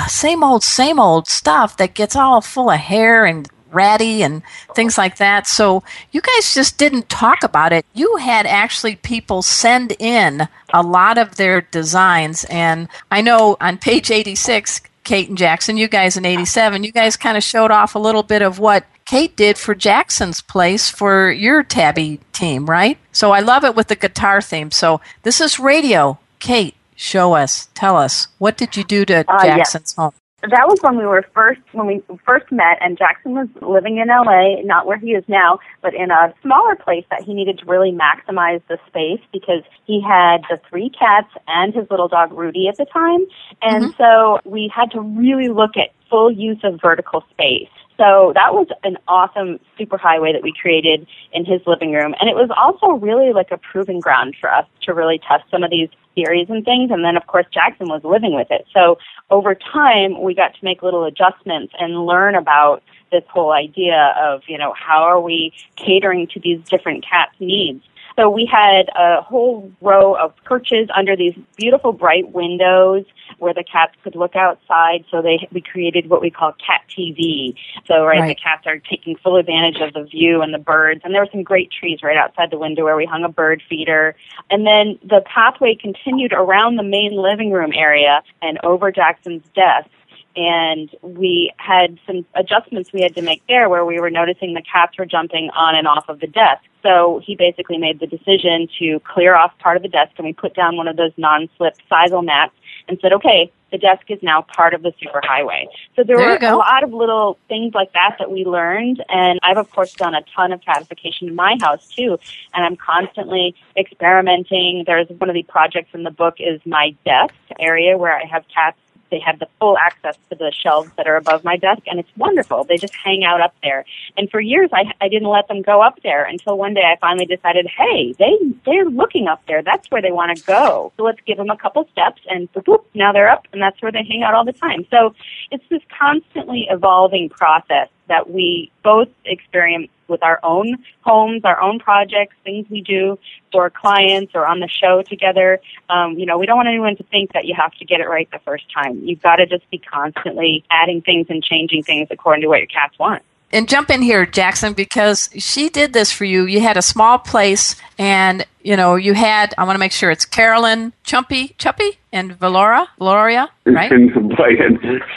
same 0.08 0.44
old, 0.44 0.62
same 0.62 1.00
old 1.00 1.26
stuff 1.26 1.78
that 1.78 1.94
gets 1.94 2.14
all 2.14 2.42
full 2.42 2.68
of 2.68 2.80
hair 2.80 3.24
and 3.24 3.48
ratty 3.70 4.22
and 4.22 4.42
things 4.74 4.98
like 4.98 5.16
that. 5.16 5.46
So 5.46 5.82
you 6.10 6.20
guys 6.20 6.52
just 6.52 6.76
didn't 6.76 7.08
talk 7.08 7.42
about 7.42 7.72
it. 7.72 7.86
You 7.94 8.16
had 8.16 8.44
actually 8.44 8.96
people 8.96 9.40
send 9.40 9.96
in 9.98 10.48
a 10.74 10.82
lot 10.82 11.16
of 11.16 11.36
their 11.36 11.62
designs. 11.62 12.44
And 12.50 12.88
I 13.10 13.22
know 13.22 13.56
on 13.58 13.78
page 13.78 14.10
86, 14.10 14.82
Kate 15.04 15.28
and 15.28 15.36
Jackson, 15.38 15.76
you 15.76 15.88
guys 15.88 16.16
in 16.16 16.24
87, 16.24 16.84
you 16.84 16.92
guys 16.92 17.16
kind 17.16 17.36
of 17.36 17.42
showed 17.42 17.70
off 17.70 17.94
a 17.94 17.98
little 17.98 18.22
bit 18.22 18.42
of 18.42 18.58
what 18.58 18.84
Kate 19.04 19.34
did 19.36 19.58
for 19.58 19.74
Jackson's 19.74 20.40
place 20.40 20.88
for 20.88 21.30
your 21.30 21.62
tabby 21.62 22.20
team, 22.32 22.66
right? 22.70 22.98
So 23.10 23.32
I 23.32 23.40
love 23.40 23.64
it 23.64 23.74
with 23.74 23.88
the 23.88 23.96
guitar 23.96 24.40
theme. 24.40 24.70
So 24.70 25.00
this 25.22 25.40
is 25.40 25.58
radio. 25.58 26.18
Kate, 26.38 26.74
show 26.94 27.34
us, 27.34 27.68
tell 27.74 27.96
us, 27.96 28.28
what 28.38 28.56
did 28.56 28.76
you 28.76 28.84
do 28.84 29.04
to 29.06 29.24
Uh, 29.28 29.44
yes. 29.44 29.56
Jackson's 29.56 29.94
home? 29.94 30.12
That 30.50 30.66
was 30.66 30.78
when 30.82 30.98
we 30.98 31.06
were 31.06 31.24
first 31.34 31.60
when 31.72 31.86
we 31.86 32.02
first 32.26 32.50
met 32.50 32.78
and 32.80 32.98
Jackson 32.98 33.32
was 33.32 33.48
living 33.60 33.98
in 33.98 34.08
LA, 34.08 34.60
not 34.62 34.86
where 34.86 34.98
he 34.98 35.12
is 35.12 35.24
now, 35.28 35.60
but 35.82 35.94
in 35.94 36.10
a 36.10 36.34
smaller 36.42 36.74
place 36.74 37.04
that 37.10 37.22
he 37.22 37.32
needed 37.32 37.58
to 37.58 37.66
really 37.66 37.92
maximize 37.92 38.60
the 38.68 38.78
space 38.88 39.20
because 39.32 39.62
he 39.86 40.02
had 40.02 40.42
the 40.50 40.60
three 40.68 40.90
cats 40.90 41.28
and 41.46 41.72
his 41.72 41.88
little 41.90 42.08
dog 42.08 42.32
Rudy 42.32 42.66
at 42.68 42.76
the 42.76 42.86
time. 42.86 43.24
And 43.62 43.84
mm-hmm. 43.84 44.02
so 44.02 44.40
we 44.44 44.70
had 44.74 44.90
to 44.92 45.00
really 45.00 45.48
look 45.48 45.76
at 45.76 45.90
full 46.10 46.30
use 46.30 46.58
of 46.64 46.80
vertical 46.80 47.24
space. 47.30 47.70
So 47.96 48.32
that 48.34 48.52
was 48.52 48.66
an 48.82 48.96
awesome 49.06 49.60
superhighway 49.78 50.32
that 50.32 50.42
we 50.42 50.52
created 50.60 51.06
in 51.32 51.44
his 51.44 51.60
living 51.66 51.92
room. 51.92 52.14
And 52.18 52.28
it 52.28 52.34
was 52.34 52.50
also 52.56 52.98
really 52.98 53.32
like 53.32 53.52
a 53.52 53.58
proving 53.58 54.00
ground 54.00 54.34
for 54.40 54.52
us 54.52 54.66
to 54.82 54.94
really 54.94 55.20
test 55.20 55.44
some 55.50 55.62
of 55.62 55.70
these 55.70 55.88
theories 56.14 56.48
and 56.50 56.64
things. 56.64 56.90
And 56.90 57.04
then, 57.04 57.16
of 57.16 57.26
course, 57.26 57.46
Jackson 57.52 57.88
was 57.88 58.02
living 58.04 58.34
with 58.34 58.50
it. 58.50 58.66
So 58.72 58.98
over 59.30 59.54
time, 59.54 60.22
we 60.22 60.34
got 60.34 60.54
to 60.54 60.64
make 60.64 60.82
little 60.82 61.04
adjustments 61.04 61.72
and 61.78 62.06
learn 62.06 62.34
about 62.34 62.82
this 63.10 63.24
whole 63.28 63.52
idea 63.52 64.14
of, 64.20 64.42
you 64.46 64.58
know, 64.58 64.72
how 64.72 65.02
are 65.02 65.20
we 65.20 65.52
catering 65.76 66.26
to 66.28 66.40
these 66.40 66.62
different 66.68 67.04
cats' 67.04 67.34
needs? 67.40 67.84
So 68.16 68.28
we 68.28 68.46
had 68.50 68.90
a 68.96 69.22
whole 69.22 69.70
row 69.80 70.14
of 70.14 70.34
perches 70.44 70.88
under 70.94 71.16
these 71.16 71.34
beautiful 71.56 71.92
bright 71.92 72.32
windows 72.32 73.04
where 73.38 73.54
the 73.54 73.64
cats 73.64 73.94
could 74.04 74.14
look 74.14 74.36
outside. 74.36 75.04
So 75.10 75.22
they 75.22 75.48
we 75.52 75.60
created 75.60 76.08
what 76.08 76.20
we 76.20 76.30
call 76.30 76.52
cat 76.52 76.82
TV. 76.90 77.54
So 77.86 78.04
right, 78.04 78.20
right, 78.20 78.28
the 78.28 78.34
cats 78.34 78.66
are 78.66 78.78
taking 78.78 79.16
full 79.16 79.36
advantage 79.36 79.80
of 79.80 79.94
the 79.94 80.04
view 80.04 80.42
and 80.42 80.52
the 80.52 80.58
birds. 80.58 81.00
And 81.04 81.14
there 81.14 81.22
were 81.22 81.28
some 81.32 81.42
great 81.42 81.70
trees 81.70 82.00
right 82.02 82.16
outside 82.16 82.50
the 82.50 82.58
window 82.58 82.84
where 82.84 82.96
we 82.96 83.06
hung 83.06 83.24
a 83.24 83.28
bird 83.28 83.62
feeder. 83.68 84.14
And 84.50 84.66
then 84.66 84.98
the 85.02 85.22
pathway 85.24 85.74
continued 85.74 86.32
around 86.32 86.76
the 86.76 86.82
main 86.82 87.12
living 87.12 87.50
room 87.50 87.72
area 87.74 88.22
and 88.40 88.58
over 88.62 88.92
Jackson's 88.92 89.44
desk 89.54 89.88
and 90.36 90.90
we 91.02 91.52
had 91.56 91.98
some 92.06 92.24
adjustments 92.34 92.92
we 92.92 93.02
had 93.02 93.14
to 93.14 93.22
make 93.22 93.42
there 93.48 93.68
where 93.68 93.84
we 93.84 94.00
were 94.00 94.10
noticing 94.10 94.54
the 94.54 94.62
cats 94.62 94.96
were 94.98 95.06
jumping 95.06 95.50
on 95.50 95.74
and 95.74 95.86
off 95.86 96.08
of 96.08 96.20
the 96.20 96.26
desk. 96.26 96.62
So 96.82 97.20
he 97.24 97.36
basically 97.36 97.78
made 97.78 98.00
the 98.00 98.06
decision 98.06 98.68
to 98.78 99.00
clear 99.00 99.34
off 99.34 99.56
part 99.58 99.76
of 99.76 99.82
the 99.82 99.88
desk 99.88 100.12
and 100.16 100.26
we 100.26 100.32
put 100.32 100.54
down 100.54 100.76
one 100.76 100.88
of 100.88 100.96
those 100.96 101.12
non-slip 101.16 101.76
sisal 101.90 102.24
mats 102.24 102.54
and 102.88 102.98
said, 103.00 103.12
okay, 103.12 103.52
the 103.70 103.78
desk 103.78 104.02
is 104.08 104.18
now 104.22 104.42
part 104.42 104.74
of 104.74 104.82
the 104.82 104.92
superhighway. 105.02 105.64
So 105.96 106.04
there, 106.04 106.38
there 106.38 106.50
were 106.50 106.54
a 106.54 106.58
lot 106.58 106.84
of 106.84 106.92
little 106.92 107.38
things 107.48 107.72
like 107.74 107.92
that 107.94 108.16
that 108.18 108.30
we 108.30 108.44
learned. 108.44 109.02
And 109.08 109.40
I've, 109.42 109.56
of 109.56 109.70
course, 109.70 109.94
done 109.94 110.14
a 110.14 110.22
ton 110.36 110.52
of 110.52 110.60
catification 110.60 111.28
in 111.28 111.34
my 111.34 111.56
house 111.60 111.88
too. 111.88 112.18
And 112.52 112.64
I'm 112.64 112.76
constantly 112.76 113.54
experimenting. 113.76 114.84
There's 114.86 115.08
one 115.08 115.30
of 115.30 115.34
the 115.34 115.44
projects 115.44 115.90
in 115.94 116.02
the 116.02 116.10
book 116.10 116.34
is 116.38 116.60
my 116.66 116.94
desk 117.06 117.34
area 117.58 117.96
where 117.96 118.14
I 118.14 118.26
have 118.26 118.44
cats 118.54 118.76
they 119.12 119.20
have 119.20 119.38
the 119.38 119.46
full 119.60 119.78
access 119.78 120.16
to 120.30 120.34
the 120.34 120.50
shelves 120.50 120.90
that 120.96 121.06
are 121.06 121.16
above 121.16 121.44
my 121.44 121.56
desk, 121.56 121.82
and 121.86 122.00
it's 122.00 122.10
wonderful. 122.16 122.64
They 122.64 122.78
just 122.78 122.94
hang 122.96 123.22
out 123.22 123.40
up 123.40 123.54
there. 123.62 123.84
And 124.16 124.28
for 124.30 124.40
years, 124.40 124.70
I, 124.72 124.90
I 125.00 125.08
didn't 125.08 125.28
let 125.28 125.46
them 125.46 125.62
go 125.62 125.82
up 125.82 126.00
there 126.02 126.24
until 126.24 126.58
one 126.58 126.74
day 126.74 126.82
I 126.82 126.96
finally 127.00 127.26
decided, 127.26 127.66
hey, 127.68 128.14
they 128.18 128.36
they're 128.66 128.86
looking 128.86 129.28
up 129.28 129.42
there. 129.46 129.62
That's 129.62 129.88
where 129.90 130.02
they 130.02 130.10
want 130.10 130.36
to 130.36 130.44
go. 130.44 130.92
So 130.96 131.04
let's 131.04 131.20
give 131.26 131.36
them 131.36 131.50
a 131.50 131.56
couple 131.56 131.86
steps, 131.92 132.22
and 132.28 132.52
boop, 132.52 132.64
boop, 132.64 132.84
now 132.94 133.12
they're 133.12 133.28
up, 133.28 133.46
and 133.52 133.62
that's 133.62 133.80
where 133.82 133.92
they 133.92 134.02
hang 134.02 134.22
out 134.22 134.34
all 134.34 134.44
the 134.44 134.52
time. 134.54 134.86
So 134.90 135.14
it's 135.52 135.64
this 135.68 135.82
constantly 135.96 136.66
evolving 136.70 137.28
process 137.28 137.88
that 138.08 138.30
we 138.30 138.72
both 138.82 139.08
experience 139.26 139.90
with 140.12 140.22
our 140.22 140.38
own 140.44 140.84
homes, 141.00 141.44
our 141.44 141.60
own 141.60 141.80
projects, 141.80 142.36
things 142.44 142.66
we 142.70 142.80
do 142.80 143.18
for 143.50 143.68
clients 143.70 144.32
or 144.34 144.46
on 144.46 144.60
the 144.60 144.68
show 144.68 145.02
together. 145.02 145.60
Um, 145.88 146.18
you 146.18 146.26
know, 146.26 146.38
we 146.38 146.46
don't 146.46 146.56
want 146.56 146.68
anyone 146.68 146.96
to 146.96 147.02
think 147.04 147.32
that 147.32 147.46
you 147.46 147.54
have 147.56 147.72
to 147.74 147.84
get 147.84 148.00
it 148.00 148.08
right 148.08 148.30
the 148.30 148.38
first 148.44 148.70
time. 148.72 149.00
You've 149.02 149.22
got 149.22 149.36
to 149.36 149.46
just 149.46 149.68
be 149.70 149.78
constantly 149.78 150.64
adding 150.70 151.02
things 151.02 151.26
and 151.28 151.42
changing 151.42 151.82
things 151.82 152.06
according 152.12 152.42
to 152.42 152.48
what 152.48 152.58
your 152.58 152.68
cats 152.68 152.96
want 152.98 153.22
and 153.52 153.68
jump 153.68 153.90
in 153.90 154.02
here, 154.02 154.24
Jackson, 154.24 154.72
because 154.72 155.28
she 155.36 155.68
did 155.68 155.92
this 155.92 156.10
for 156.10 156.24
you. 156.24 156.46
You 156.46 156.60
had 156.60 156.76
a 156.76 156.82
small 156.82 157.18
place, 157.18 157.76
and 157.98 158.46
you 158.62 158.76
know 158.76 158.96
you 158.96 159.12
had. 159.14 159.54
I 159.58 159.64
want 159.64 159.74
to 159.74 159.78
make 159.80 159.92
sure 159.92 160.10
it's 160.10 160.24
Carolyn, 160.24 160.92
Chumpy, 161.04 161.54
Chumpy, 161.56 161.96
and 162.12 162.38
Valora, 162.38 162.86
Valoria, 163.00 163.48
right? 163.66 163.90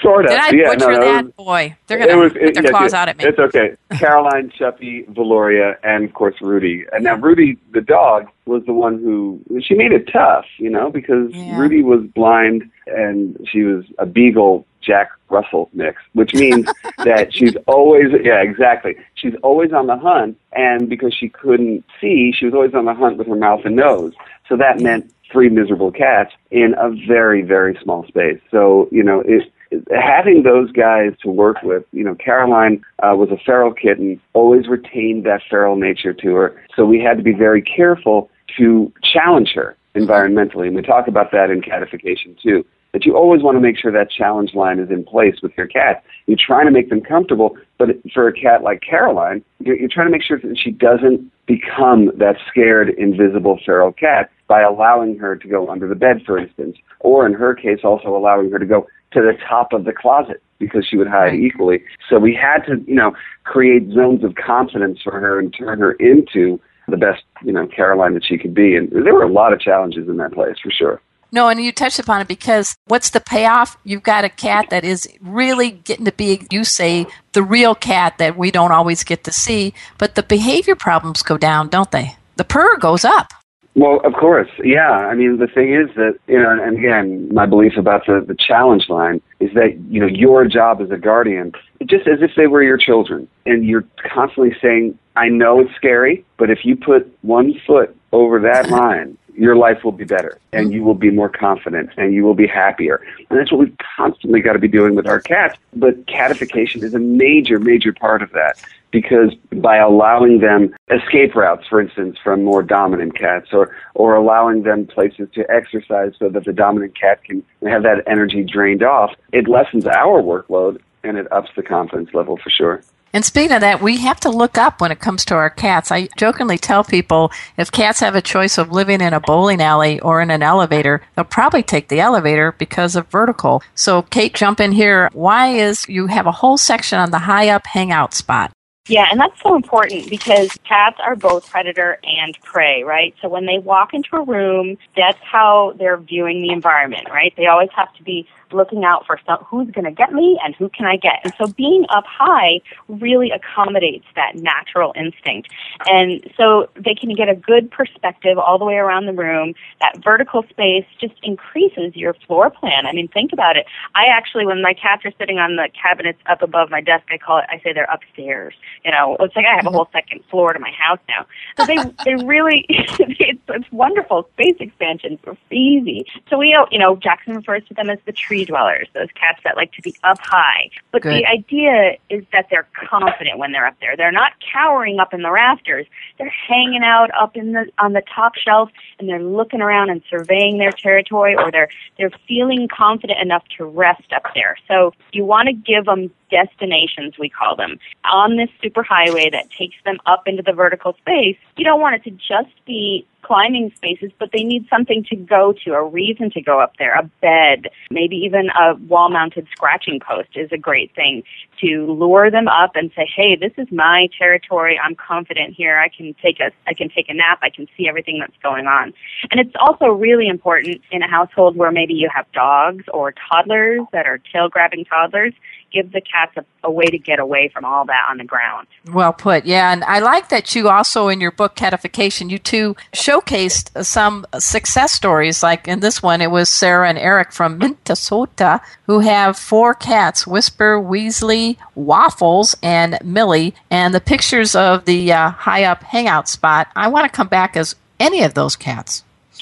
sort 0.02 0.26
of. 0.26 0.32
Did 0.32 0.40
I 0.40 0.52
yeah, 0.52 0.70
butcher 0.70 0.92
no, 0.92 1.00
that? 1.00 1.26
Was, 1.26 1.34
Boy, 1.34 1.76
they're 1.88 2.00
gonna 2.00 2.18
was, 2.18 2.34
put 2.34 2.54
their 2.54 2.64
yeah, 2.64 2.70
claws 2.70 2.94
out 2.94 3.10
at 3.10 3.18
me. 3.18 3.26
It's 3.26 3.40
okay. 3.40 3.76
Caroline, 3.98 4.52
Chumpy, 4.60 5.08
Velouria, 5.14 5.78
and 5.84 6.04
of 6.06 6.14
course 6.14 6.36
Rudy. 6.42 6.86
And 6.92 7.04
now 7.04 7.16
Rudy, 7.16 7.58
the 7.72 7.82
dog, 7.82 8.28
was 8.46 8.64
the 8.66 8.74
one 8.74 9.00
who 9.00 9.42
she 9.62 9.74
made 9.76 9.92
it 9.92 10.10
tough, 10.12 10.46
you 10.58 10.70
know, 10.70 10.90
because 10.90 11.32
yeah. 11.32 11.58
Rudy 11.58 11.82
was 11.82 12.02
blind 12.14 12.70
and 12.88 13.38
she 13.52 13.64
was 13.64 13.86
a 13.98 14.06
beagle 14.06 14.66
Jack 14.86 15.10
Russell 15.30 15.70
mix, 15.74 16.02
which 16.14 16.34
means 16.34 16.68
that 17.04 17.34
she's 17.34 17.56
always, 17.68 18.08
yeah, 18.24 18.42
exactly. 18.42 18.96
She's 19.16 19.34
always 19.44 19.74
on 19.74 19.88
the 19.88 19.98
hunt, 19.98 20.38
and 20.54 20.90
because 20.90 21.14
she 21.14 21.30
couldn't 21.30 21.84
see, 22.00 22.32
she 22.38 22.46
was 22.46 22.54
always 22.54 22.74
on 22.74 22.86
the 22.86 22.94
hunt 22.94 23.18
with 23.18 23.28
her 23.28 23.36
mouth 23.36 23.62
and 23.66 23.76
nose. 23.76 24.14
So 24.48 24.56
that 24.58 24.80
meant 24.80 25.12
three 25.32 25.50
miserable 25.50 25.92
cats 25.92 26.32
in 26.52 26.76
a 26.78 26.90
very, 27.08 27.42
very 27.42 27.78
small 27.82 28.06
space. 28.08 28.40
So, 28.52 28.88
you 28.92 29.04
know, 29.04 29.24
it, 29.26 29.52
having 29.92 30.44
those 30.44 30.72
guys 30.72 31.14
to 31.24 31.30
work 31.30 31.58
with, 31.64 31.84
you 31.92 32.04
know, 32.04 32.16
Caroline 32.16 32.84
uh, 33.04 33.16
was 33.16 33.30
a 33.32 33.38
feral 33.38 33.74
kitten, 33.74 34.22
always 34.34 34.68
retained 34.68 35.26
that 35.26 35.42
feral 35.50 35.76
nature 35.76 36.14
to 36.14 36.36
her. 36.36 36.62
So 36.76 36.86
we 36.86 37.02
had 37.02 37.18
to 37.18 37.24
be 37.24 37.34
very 37.34 37.62
careful 37.62 38.30
to 38.58 38.94
challenge 39.04 39.52
her 39.56 39.76
environmentally. 39.96 40.68
And 40.68 40.76
we 40.76 40.82
talk 40.82 41.08
about 41.08 41.32
that 41.32 41.50
in 41.50 41.62
catification 41.62 42.36
too 42.42 42.66
that 42.96 43.06
you 43.06 43.14
always 43.14 43.44
want 43.44 43.58
to 43.58 43.60
make 43.60 43.78
sure 43.78 43.92
that 43.92 44.10
challenge 44.10 44.56
line 44.56 44.80
is 44.80 44.90
in 44.90 45.04
place 45.04 45.36
with 45.44 45.52
your 45.58 45.68
cat. 45.68 46.02
You're 46.28 46.38
trying 46.40 46.66
to 46.66 46.72
make 46.72 46.90
them 46.90 47.02
comfortable, 47.02 47.58
but 47.78 47.90
for 48.14 48.30
a 48.30 48.32
cat 48.32 48.64
like 48.64 48.82
Caroline, 48.90 49.44
you're, 49.60 49.78
you're 49.78 49.90
trying 49.90 50.08
to 50.08 50.12
make 50.14 50.24
sure 50.24 50.40
that 50.40 50.58
she 50.58 50.72
doesn't 50.72 51.30
become 51.46 52.10
that 52.18 52.38
scared, 52.50 52.92
invisible 52.98 53.60
feral 53.66 53.92
cat 53.92 54.32
by 54.48 54.62
allowing 54.62 55.18
her 55.18 55.36
to 55.36 55.46
go 55.46 55.70
under 55.70 55.90
the 55.90 55.96
bed, 55.96 56.22
for 56.26 56.38
instance, 56.38 56.78
or 57.02 57.26
in 57.26 57.34
her 57.34 57.54
case, 57.54 57.80
also 57.84 58.16
allowing 58.16 58.50
her 58.50 58.60
to 58.60 58.66
go 58.66 58.88
to 59.12 59.20
the 59.20 59.34
top 59.46 59.74
of 59.74 59.84
the 59.84 59.92
closet 59.92 60.42
because 60.60 60.88
she 60.90 60.96
would 60.96 61.08
hide 61.08 61.32
right. 61.32 61.40
equally. 61.42 61.84
So 62.10 62.18
we 62.18 62.34
had 62.34 62.60
to, 62.68 62.82
you 62.88 62.96
know, 62.96 63.12
create 63.44 63.92
zones 63.92 64.24
of 64.24 64.36
confidence 64.36 65.00
for 65.04 65.20
her 65.20 65.38
and 65.38 65.54
turn 65.54 65.80
her 65.80 65.92
into 65.94 66.62
the 66.88 66.96
best, 66.96 67.24
you 67.44 67.52
know, 67.52 67.68
Caroline 67.68 68.14
that 68.14 68.24
she 68.24 68.38
could 68.38 68.54
be. 68.54 68.74
And 68.78 68.90
there 68.90 69.14
were 69.14 69.24
a 69.24 69.32
lot 69.32 69.52
of 69.52 69.60
challenges 69.60 70.08
in 70.08 70.16
that 70.16 70.32
place 70.32 70.56
for 70.64 70.72
sure. 70.72 71.02
No, 71.32 71.50
and 71.50 71.62
you 71.62 71.72
touched 71.72 72.00
upon 72.00 72.22
it 72.22 72.28
because 72.28 72.76
what's 72.88 73.10
the 73.10 73.20
payoff? 73.20 73.78
You've 73.84 74.04
got 74.04 74.24
a 74.24 74.30
cat 74.30 74.70
that 74.70 74.84
is 74.84 75.08
really 75.22 75.72
getting 75.72 76.06
to 76.06 76.12
be, 76.12 76.46
you 76.50 76.64
say, 76.64 77.08
the 77.34 77.44
real 77.44 77.76
cat 77.76 78.18
that 78.20 78.38
we 78.38 78.52
don't 78.52 78.72
always 78.72 79.04
get 79.04 79.24
to 79.26 79.32
see, 79.32 79.74
but 79.98 80.16
the 80.16 80.24
behavior 80.24 80.76
problems 80.76 81.22
go 81.24 81.38
down, 81.38 81.68
don't 81.70 81.92
they? 81.92 82.16
The 82.38 82.46
purr 82.46 82.78
goes 82.78 83.04
up. 83.04 83.34
Well, 83.76 84.00
of 84.06 84.14
course, 84.14 84.48
yeah. 84.64 84.90
I 84.90 85.16
mean, 85.16 85.38
the 85.38 85.48
thing 85.48 85.74
is 85.74 85.94
that 85.96 86.18
you 86.28 86.42
know, 86.42 86.50
and 86.50 86.78
again, 86.78 87.28
my 87.34 87.46
belief 87.46 87.74
about 87.78 88.06
the 88.06 88.24
the 88.26 88.36
challenge 88.36 88.88
line 88.88 89.22
is 89.42 89.54
that 89.54 89.78
you 89.90 90.00
know 90.00 90.08
your 90.08 90.46
job 90.46 90.80
as 90.82 90.92
a 90.92 90.98
guardian, 90.98 91.52
just 91.86 92.08
as 92.08 92.22
if 92.22 92.32
they 92.38 92.48
were 92.48 92.64
your 92.64 92.78
children, 92.78 93.28
and 93.46 93.66
you're 93.66 93.84
constantly 94.14 94.56
saying, 94.62 94.98
"I 95.18 95.28
know 95.28 95.60
it's 95.60 95.76
scary, 95.76 96.24
but 96.38 96.50
if 96.50 96.60
you 96.64 96.78
put 96.78 97.06
one 97.22 97.54
foot 97.68 97.94
over 98.14 98.40
that 98.40 98.70
line, 98.72 99.18
your 99.38 99.56
life 99.56 99.84
will 99.84 99.92
be 99.92 100.06
better 100.06 100.40
and 100.54 100.68
mm-hmm. 100.68 100.76
you 100.76 100.84
will 100.84 100.96
be 100.96 101.12
more 101.12 101.30
confident 101.30 101.90
and 101.98 102.14
you 102.14 102.24
will 102.24 102.34
be 102.34 102.48
happier. 102.48 103.02
And 103.30 103.40
that's 103.40 103.52
what 103.52 103.60
we've 103.60 103.78
constantly 103.98 104.42
got 104.42 104.54
to 104.54 104.60
be 104.60 104.68
doing 104.68 104.96
with 104.96 105.08
our 105.08 105.20
cats. 105.20 105.58
But 105.74 106.08
catification 106.08 106.84
is 106.84 106.94
a 106.94 107.00
major, 107.00 107.60
major 107.60 107.94
part 107.94 108.22
of 108.22 108.32
that 108.32 108.64
because 108.92 109.34
by 109.58 109.78
allowing 109.78 110.40
them 110.40 110.74
escape 110.90 111.36
routes, 111.36 111.68
for 111.68 111.82
instance, 111.82 112.18
from 112.24 112.44
more 112.44 112.64
dominant 112.64 113.18
cats 113.18 113.50
or, 113.52 113.76
or 113.94 114.16
allowing 114.16 114.64
them 114.64 114.88
places 114.88 115.28
to 115.34 115.50
exercise 115.52 116.14
so 116.18 116.30
that 116.30 116.46
the 116.46 116.54
dominant 116.54 116.98
cat 116.98 117.24
can 117.24 117.44
have 117.68 117.84
that 117.84 118.04
energy 118.08 118.44
drained 118.44 118.84
off, 118.84 119.14
it 119.34 119.48
lessens 119.50 119.86
our 119.86 120.22
workload 120.22 120.80
and 121.04 121.18
it 121.18 121.30
ups 121.32 121.50
the 121.56 121.64
confidence 121.64 122.14
level 122.14 122.38
for 122.38 122.50
sure. 122.50 122.82
And 123.16 123.24
speaking 123.24 123.54
of 123.54 123.62
that, 123.62 123.82
we 123.82 124.00
have 124.00 124.20
to 124.20 124.30
look 124.30 124.58
up 124.58 124.82
when 124.82 124.92
it 124.92 125.00
comes 125.00 125.24
to 125.26 125.36
our 125.36 125.50
cats. 125.50 125.90
I 125.90 126.10
jokingly 126.18 126.58
tell 126.58 126.84
people 126.84 127.32
if 127.56 127.72
cats 127.72 128.02
have 128.02 128.14
a 128.14 128.22
choice 128.22 128.58
of 128.58 128.74
living 128.74 129.00
in 129.00 129.14
a 129.14 129.22
bowling 129.22 129.62
alley 129.62 130.02
or 130.02 130.20
in 130.20 130.30
an 130.30 130.44
elevator, 130.44 131.02
they'll 131.16 131.24
probably 131.24 131.64
take 131.64 131.88
the 131.88 132.02
elevator 132.02 132.52
because 132.58 132.98
of 132.98 133.08
vertical. 133.08 133.64
So, 133.74 134.02
Kate, 134.02 134.34
jump 134.34 134.60
in 134.60 134.74
here. 134.74 135.10
Why 135.14 135.48
is 135.48 135.88
you 135.88 136.08
have 136.08 136.28
a 136.28 136.34
whole 136.34 136.58
section 136.58 137.00
on 137.00 137.12
the 137.12 137.20
high 137.20 137.48
up 137.48 137.66
hangout 137.68 138.14
spot? 138.14 138.52
Yeah, 138.90 139.08
and 139.10 139.18
that's 139.18 139.42
so 139.42 139.56
important 139.56 140.10
because 140.10 140.50
cats 140.68 140.98
are 141.02 141.16
both 141.16 141.50
predator 141.50 141.98
and 142.04 142.38
prey, 142.44 142.84
right? 142.84 143.16
So 143.22 143.30
when 143.30 143.46
they 143.46 143.60
walk 143.60 143.94
into 143.94 144.18
a 144.18 144.24
room, 144.24 144.78
that's 144.96 145.18
how 145.24 145.74
they're 145.80 145.98
viewing 145.98 146.42
the 146.42 146.52
environment, 146.52 147.08
right? 147.10 147.34
They 147.38 147.48
always 147.48 147.70
have 147.76 147.92
to 147.96 148.04
be 148.04 148.28
looking 148.52 148.84
out 148.84 149.06
for 149.06 149.20
some, 149.26 149.38
who's 149.50 149.70
going 149.72 149.86
to 149.86 149.92
get 149.92 150.14
me 150.14 150.40
and 150.44 150.56
who 150.56 150.70
can 150.70 150.86
I 150.86 150.98
get. 150.98 151.20
And 151.24 151.34
so 151.38 151.48
being 151.48 151.86
up 151.90 152.06
high 152.08 152.62
really 152.88 153.32
accommodates 153.32 154.06
that 154.16 154.36
natural 154.36 154.94
instinct. 154.96 155.50
And 155.88 156.24
so 156.38 156.70
they 156.76 156.96
can 156.96 157.14
get 157.16 157.30
a 157.30 157.36
good 157.36 157.72
perspective 157.72 158.38
all 158.38 158.58
the 158.58 158.66
way 158.66 158.76
around 158.76 159.06
the 159.06 159.14
room. 159.14 159.54
That 159.80 160.04
vertical 160.04 160.44
space 160.50 160.86
just 161.00 161.16
increases 161.24 161.96
your 161.96 162.14
floor 162.14 162.50
plan. 162.50 162.86
I 162.86 162.94
mean, 162.94 163.08
think 163.08 163.34
about 163.34 163.58
it. 163.58 163.66
I 163.96 164.06
actually, 164.06 164.46
when 164.46 164.62
my 164.62 164.74
cats 164.74 165.06
are 165.06 165.14
sitting 165.18 165.40
on 165.40 165.56
the 165.56 165.70
cabinets 165.82 166.20
up 166.28 166.42
above 166.42 166.70
my 166.70 166.82
desk, 166.82 167.06
I 167.12 167.18
call 167.18 167.40
it, 167.40 167.46
I 167.50 167.60
say 167.60 167.74
they're 167.74 167.86
upstairs. 167.92 168.54
You 168.84 168.92
know, 168.92 169.18
it's 169.20 169.36
like 169.36 169.46
I 169.46 169.56
have 169.56 169.66
a 169.66 169.72
whole 169.72 169.90
second 169.92 170.24
floor 170.30 170.54
to 170.54 170.60
my 170.60 170.72
house 170.72 171.00
now. 171.08 171.26
So 171.58 171.66
they, 171.66 171.78
they 172.06 172.24
really, 172.26 172.66
it's, 172.70 173.40
it's 173.48 173.72
wonderful 173.72 174.28
space 174.34 174.58
expansion 174.60 175.18
for 175.24 175.36
easy. 175.56 176.06
So 176.30 176.38
we, 176.38 176.58
you 176.72 176.80
know, 176.80 176.96
Jackson 176.96 177.36
refers 177.36 177.64
to 177.68 177.74
them 177.74 177.90
as 177.90 178.00
the 178.06 178.12
tree 178.12 178.35
dwellers, 178.44 178.88
those 178.94 179.08
cats 179.14 179.40
that 179.44 179.56
like 179.56 179.72
to 179.74 179.82
be 179.82 179.96
up 180.04 180.18
high. 180.22 180.70
But 180.92 181.04
Good. 181.04 181.14
the 181.14 181.26
idea 181.26 181.98
is 182.10 182.26
that 182.34 182.48
they're 182.50 182.68
confident 182.90 183.38
when 183.38 183.52
they're 183.52 183.68
up 183.68 183.80
there. 183.80 183.96
They're 183.96 184.12
not 184.12 184.34
cowering 184.52 185.00
up 185.00 185.14
in 185.14 185.22
the 185.22 185.32
rafters. 185.32 185.86
They're 186.18 186.34
hanging 186.50 186.84
out 186.84 187.10
up 187.18 187.38
in 187.38 187.54
the 187.54 187.68
on 187.78 187.94
the 187.94 188.02
top 188.14 188.36
shelf 188.36 188.70
and 189.00 189.08
they're 189.08 189.24
looking 189.24 189.62
around 189.62 189.92
and 189.92 190.02
surveying 190.10 190.58
their 190.58 190.72
territory 190.72 191.36
or 191.36 191.52
they're 191.52 191.70
they're 191.98 192.12
feeling 192.28 192.68
confident 192.68 193.20
enough 193.22 193.44
to 193.58 193.66
rest 193.66 194.12
up 194.14 194.24
there. 194.34 194.58
So 194.68 194.94
you 195.14 195.24
want 195.24 195.48
to 195.48 195.54
give 195.54 195.86
them 195.86 196.12
destinations 196.32 197.18
we 197.20 197.30
call 197.30 197.56
them 197.56 197.80
on 198.04 198.36
this 198.36 198.50
superhighway 198.64 199.32
that 199.32 199.50
takes 199.52 199.76
them 199.86 199.98
up 200.06 200.28
into 200.28 200.42
the 200.42 200.54
vertical 200.54 200.94
space. 200.94 201.38
You 201.56 201.64
don't 201.64 201.80
want 201.80 201.96
it 201.96 202.04
to 202.04 202.12
just 202.12 202.66
be 202.66 203.06
climbing 203.26 203.72
spaces, 203.76 204.12
but 204.20 204.30
they 204.32 204.44
need 204.44 204.68
something 204.70 205.04
to 205.06 205.16
go 205.16 205.54
to, 205.64 205.74
a 205.74 205.84
reason 205.84 206.30
to 206.32 206.42
go 206.42 206.60
up 206.60 206.74
there, 206.78 206.94
a 206.94 207.04
bed, 207.22 207.68
maybe 207.90 208.16
even 208.18 208.50
a 208.50 208.76
wall 208.88 209.10
mounted 209.10 209.48
scratching 209.52 210.00
post 210.00 210.30
is 210.36 210.52
a 210.52 210.58
great 210.58 210.94
thing 210.94 211.24
to 211.60 211.92
lure 211.92 212.30
them 212.30 212.48
up 212.48 212.76
and 212.76 212.92
say, 212.96 213.08
Hey, 213.16 213.36
this 213.36 213.54
is 213.58 213.68
my 213.72 214.08
territory. 214.18 214.80
I'm 214.82 214.96
confident 214.96 215.56
here. 215.56 215.80
I 215.80 215.90
can 215.90 216.14
take 216.22 216.40
a, 216.40 216.52
I 216.68 216.74
can 216.74 216.90
take 216.90 217.10
a 217.10 217.14
nap. 217.14 217.40
I 217.42 217.50
can 217.50 217.68
see 217.76 217.88
everything 217.88 218.20
that's 218.20 218.38
going 218.44 218.68
on. 218.68 218.94
And 219.32 219.40
it's 219.40 219.56
also 219.60 219.88
really 219.88 220.28
important 220.28 220.82
in 220.92 221.02
a 221.02 221.10
household 221.10 221.56
where 221.56 221.72
maybe 221.72 221.94
you 221.94 222.10
have 222.14 222.32
dogs 222.32 222.84
or 222.94 223.14
toddlers 223.32 223.82
that 223.92 224.06
are 224.06 224.20
tail 224.32 224.50
grabbing 224.50 224.86
toddlers 224.86 225.34
give 225.72 225.92
the 225.92 226.02
cats 226.02 226.36
a, 226.38 226.68
a, 226.68 226.72
way 226.72 226.86
to 226.86 226.98
get 226.98 227.20
away 227.20 227.50
from 227.54 227.66
all 227.66 227.86
that 227.86 228.06
on 228.10 228.18
the 228.18 228.24
ground. 228.24 228.68
Well 228.92 229.14
put, 229.14 229.46
yeah. 229.46 229.72
And 229.72 229.84
I 229.84 230.00
like 230.00 230.30
that 230.30 230.56
you 230.56 230.70
also, 230.70 231.08
in 231.08 231.20
your 231.22 231.32
book, 231.32 231.56
Catification, 231.56 232.30
you 232.30 232.40
too 232.40 232.76
showcased 232.94 233.86
some 233.86 234.26
success 234.40 234.94
stories. 234.94 235.44
Like 235.44 235.68
in 235.68 235.82
this 235.82 236.02
one, 236.02 236.22
it 236.22 236.32
was 236.32 236.50
Sarah 236.50 236.90
and 236.90 236.98
Eric 236.98 237.32
from 237.32 237.58
Minnesota 237.58 238.62
who 238.86 239.00
have 239.00 239.38
four 239.38 239.74
cats 239.74 240.26
Whisper, 240.26 240.80
Weasley, 240.80 241.58
Waffles, 241.76 242.56
and 242.64 242.98
Millie. 243.04 243.54
And 243.70 243.94
the 243.94 244.02
pictures 244.02 244.56
of 244.56 244.86
the 244.86 245.12
uh, 245.12 245.32
high 245.32 245.64
up 245.64 245.84
hangout 245.84 246.30
spot, 246.30 246.68
I 246.76 246.88
want 246.88 247.06
to 247.06 247.16
come 247.16 247.28
back 247.28 247.58
as 247.58 247.76
any 248.00 248.24
of 248.24 248.34
those 248.34 248.56
cats. 248.56 249.04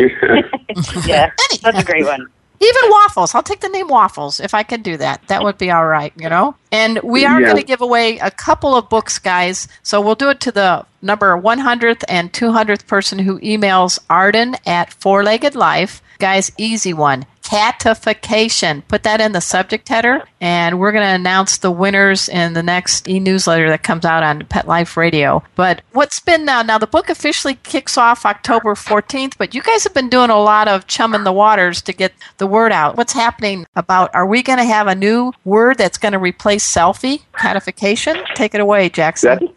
yeah, 1.06 1.32
that's 1.62 1.80
a 1.80 1.84
great 1.84 2.06
one. 2.06 2.28
Even 2.64 2.92
waffles. 2.92 3.36
I'll 3.36 3.44
take 3.44 3.60
the 3.60 3.70
name 3.70 3.88
waffles 3.88 4.40
if 4.40 4.54
I 4.54 4.64
can 4.64 4.82
do 4.82 4.98
that. 4.98 5.28
That 5.28 5.44
would 5.44 5.58
be 5.58 5.70
all 5.72 5.86
right, 5.86 6.14
you 6.18 6.30
know? 6.30 6.56
And 6.72 7.00
we 7.04 7.26
are 7.26 7.40
yeah. 7.40 7.48
going 7.48 7.58
to 7.58 7.64
give 7.64 7.82
away 7.82 8.18
a 8.20 8.32
couple 8.32 8.76
of 8.76 8.90
books, 8.90 9.20
guys. 9.20 9.68
So 9.82 10.00
we'll 10.00 10.16
do 10.16 10.30
it 10.30 10.40
to 10.42 10.52
the 10.52 10.86
number 11.02 11.40
100th 11.40 12.04
and 12.08 12.32
200th 12.32 12.88
person 12.88 13.20
who 13.20 13.40
emails 13.40 14.00
Arden 14.10 14.56
at 14.66 14.94
Four 14.94 15.24
Legged 15.24 15.56
Life. 15.56 16.02
Guys, 16.20 16.52
easy 16.58 16.94
one 16.94 17.26
catification. 17.54 18.82
Put 18.88 19.04
that 19.04 19.22
in 19.22 19.32
the 19.32 19.42
subject 19.42 19.88
header, 19.88 20.24
and 20.42 20.80
we're 20.80 20.92
going 20.92 21.06
to 21.06 21.14
announce 21.14 21.58
the 21.58 21.70
winners 21.70 22.28
in 22.28 22.54
the 22.54 22.64
next 22.64 23.08
e 23.08 23.20
newsletter 23.20 23.70
that 23.70 23.84
comes 23.84 24.06
out 24.06 24.24
on 24.24 24.46
Pet 24.48 24.68
Life 24.68 24.98
Radio. 24.98 25.44
But 25.56 25.84
what's 25.92 26.20
been 26.20 26.46
now? 26.46 26.64
Now, 26.64 26.80
the 26.80 26.88
book 26.88 27.10
officially 27.10 27.56
kicks 27.62 27.96
off 27.96 28.26
October 28.26 28.74
14th, 28.74 29.38
but 29.38 29.54
you 29.54 29.62
guys 29.62 29.84
have 29.84 29.94
been 29.94 30.10
doing 30.10 30.32
a 30.32 30.40
lot 30.40 30.68
of 30.68 30.88
chumming 30.88 31.26
the 31.26 31.32
waters 31.32 31.82
to 31.84 31.94
get 31.94 32.14
the 32.40 32.48
word 32.48 32.72
out. 32.72 32.98
What's 32.98 33.14
happening 33.14 33.68
about, 33.76 34.14
are 34.16 34.26
we 34.26 34.42
going 34.42 34.60
to 34.60 34.66
have 34.66 34.88
a 34.88 34.96
new 34.96 35.32
word 35.46 35.78
that's 35.78 36.00
going 36.00 36.14
to 36.14 36.20
replace 36.20 36.66
selfie? 36.66 37.22
Catification? 37.34 38.18
Take 38.34 38.56
it 38.56 38.62
away, 38.62 38.90
Jackson. 38.90 39.53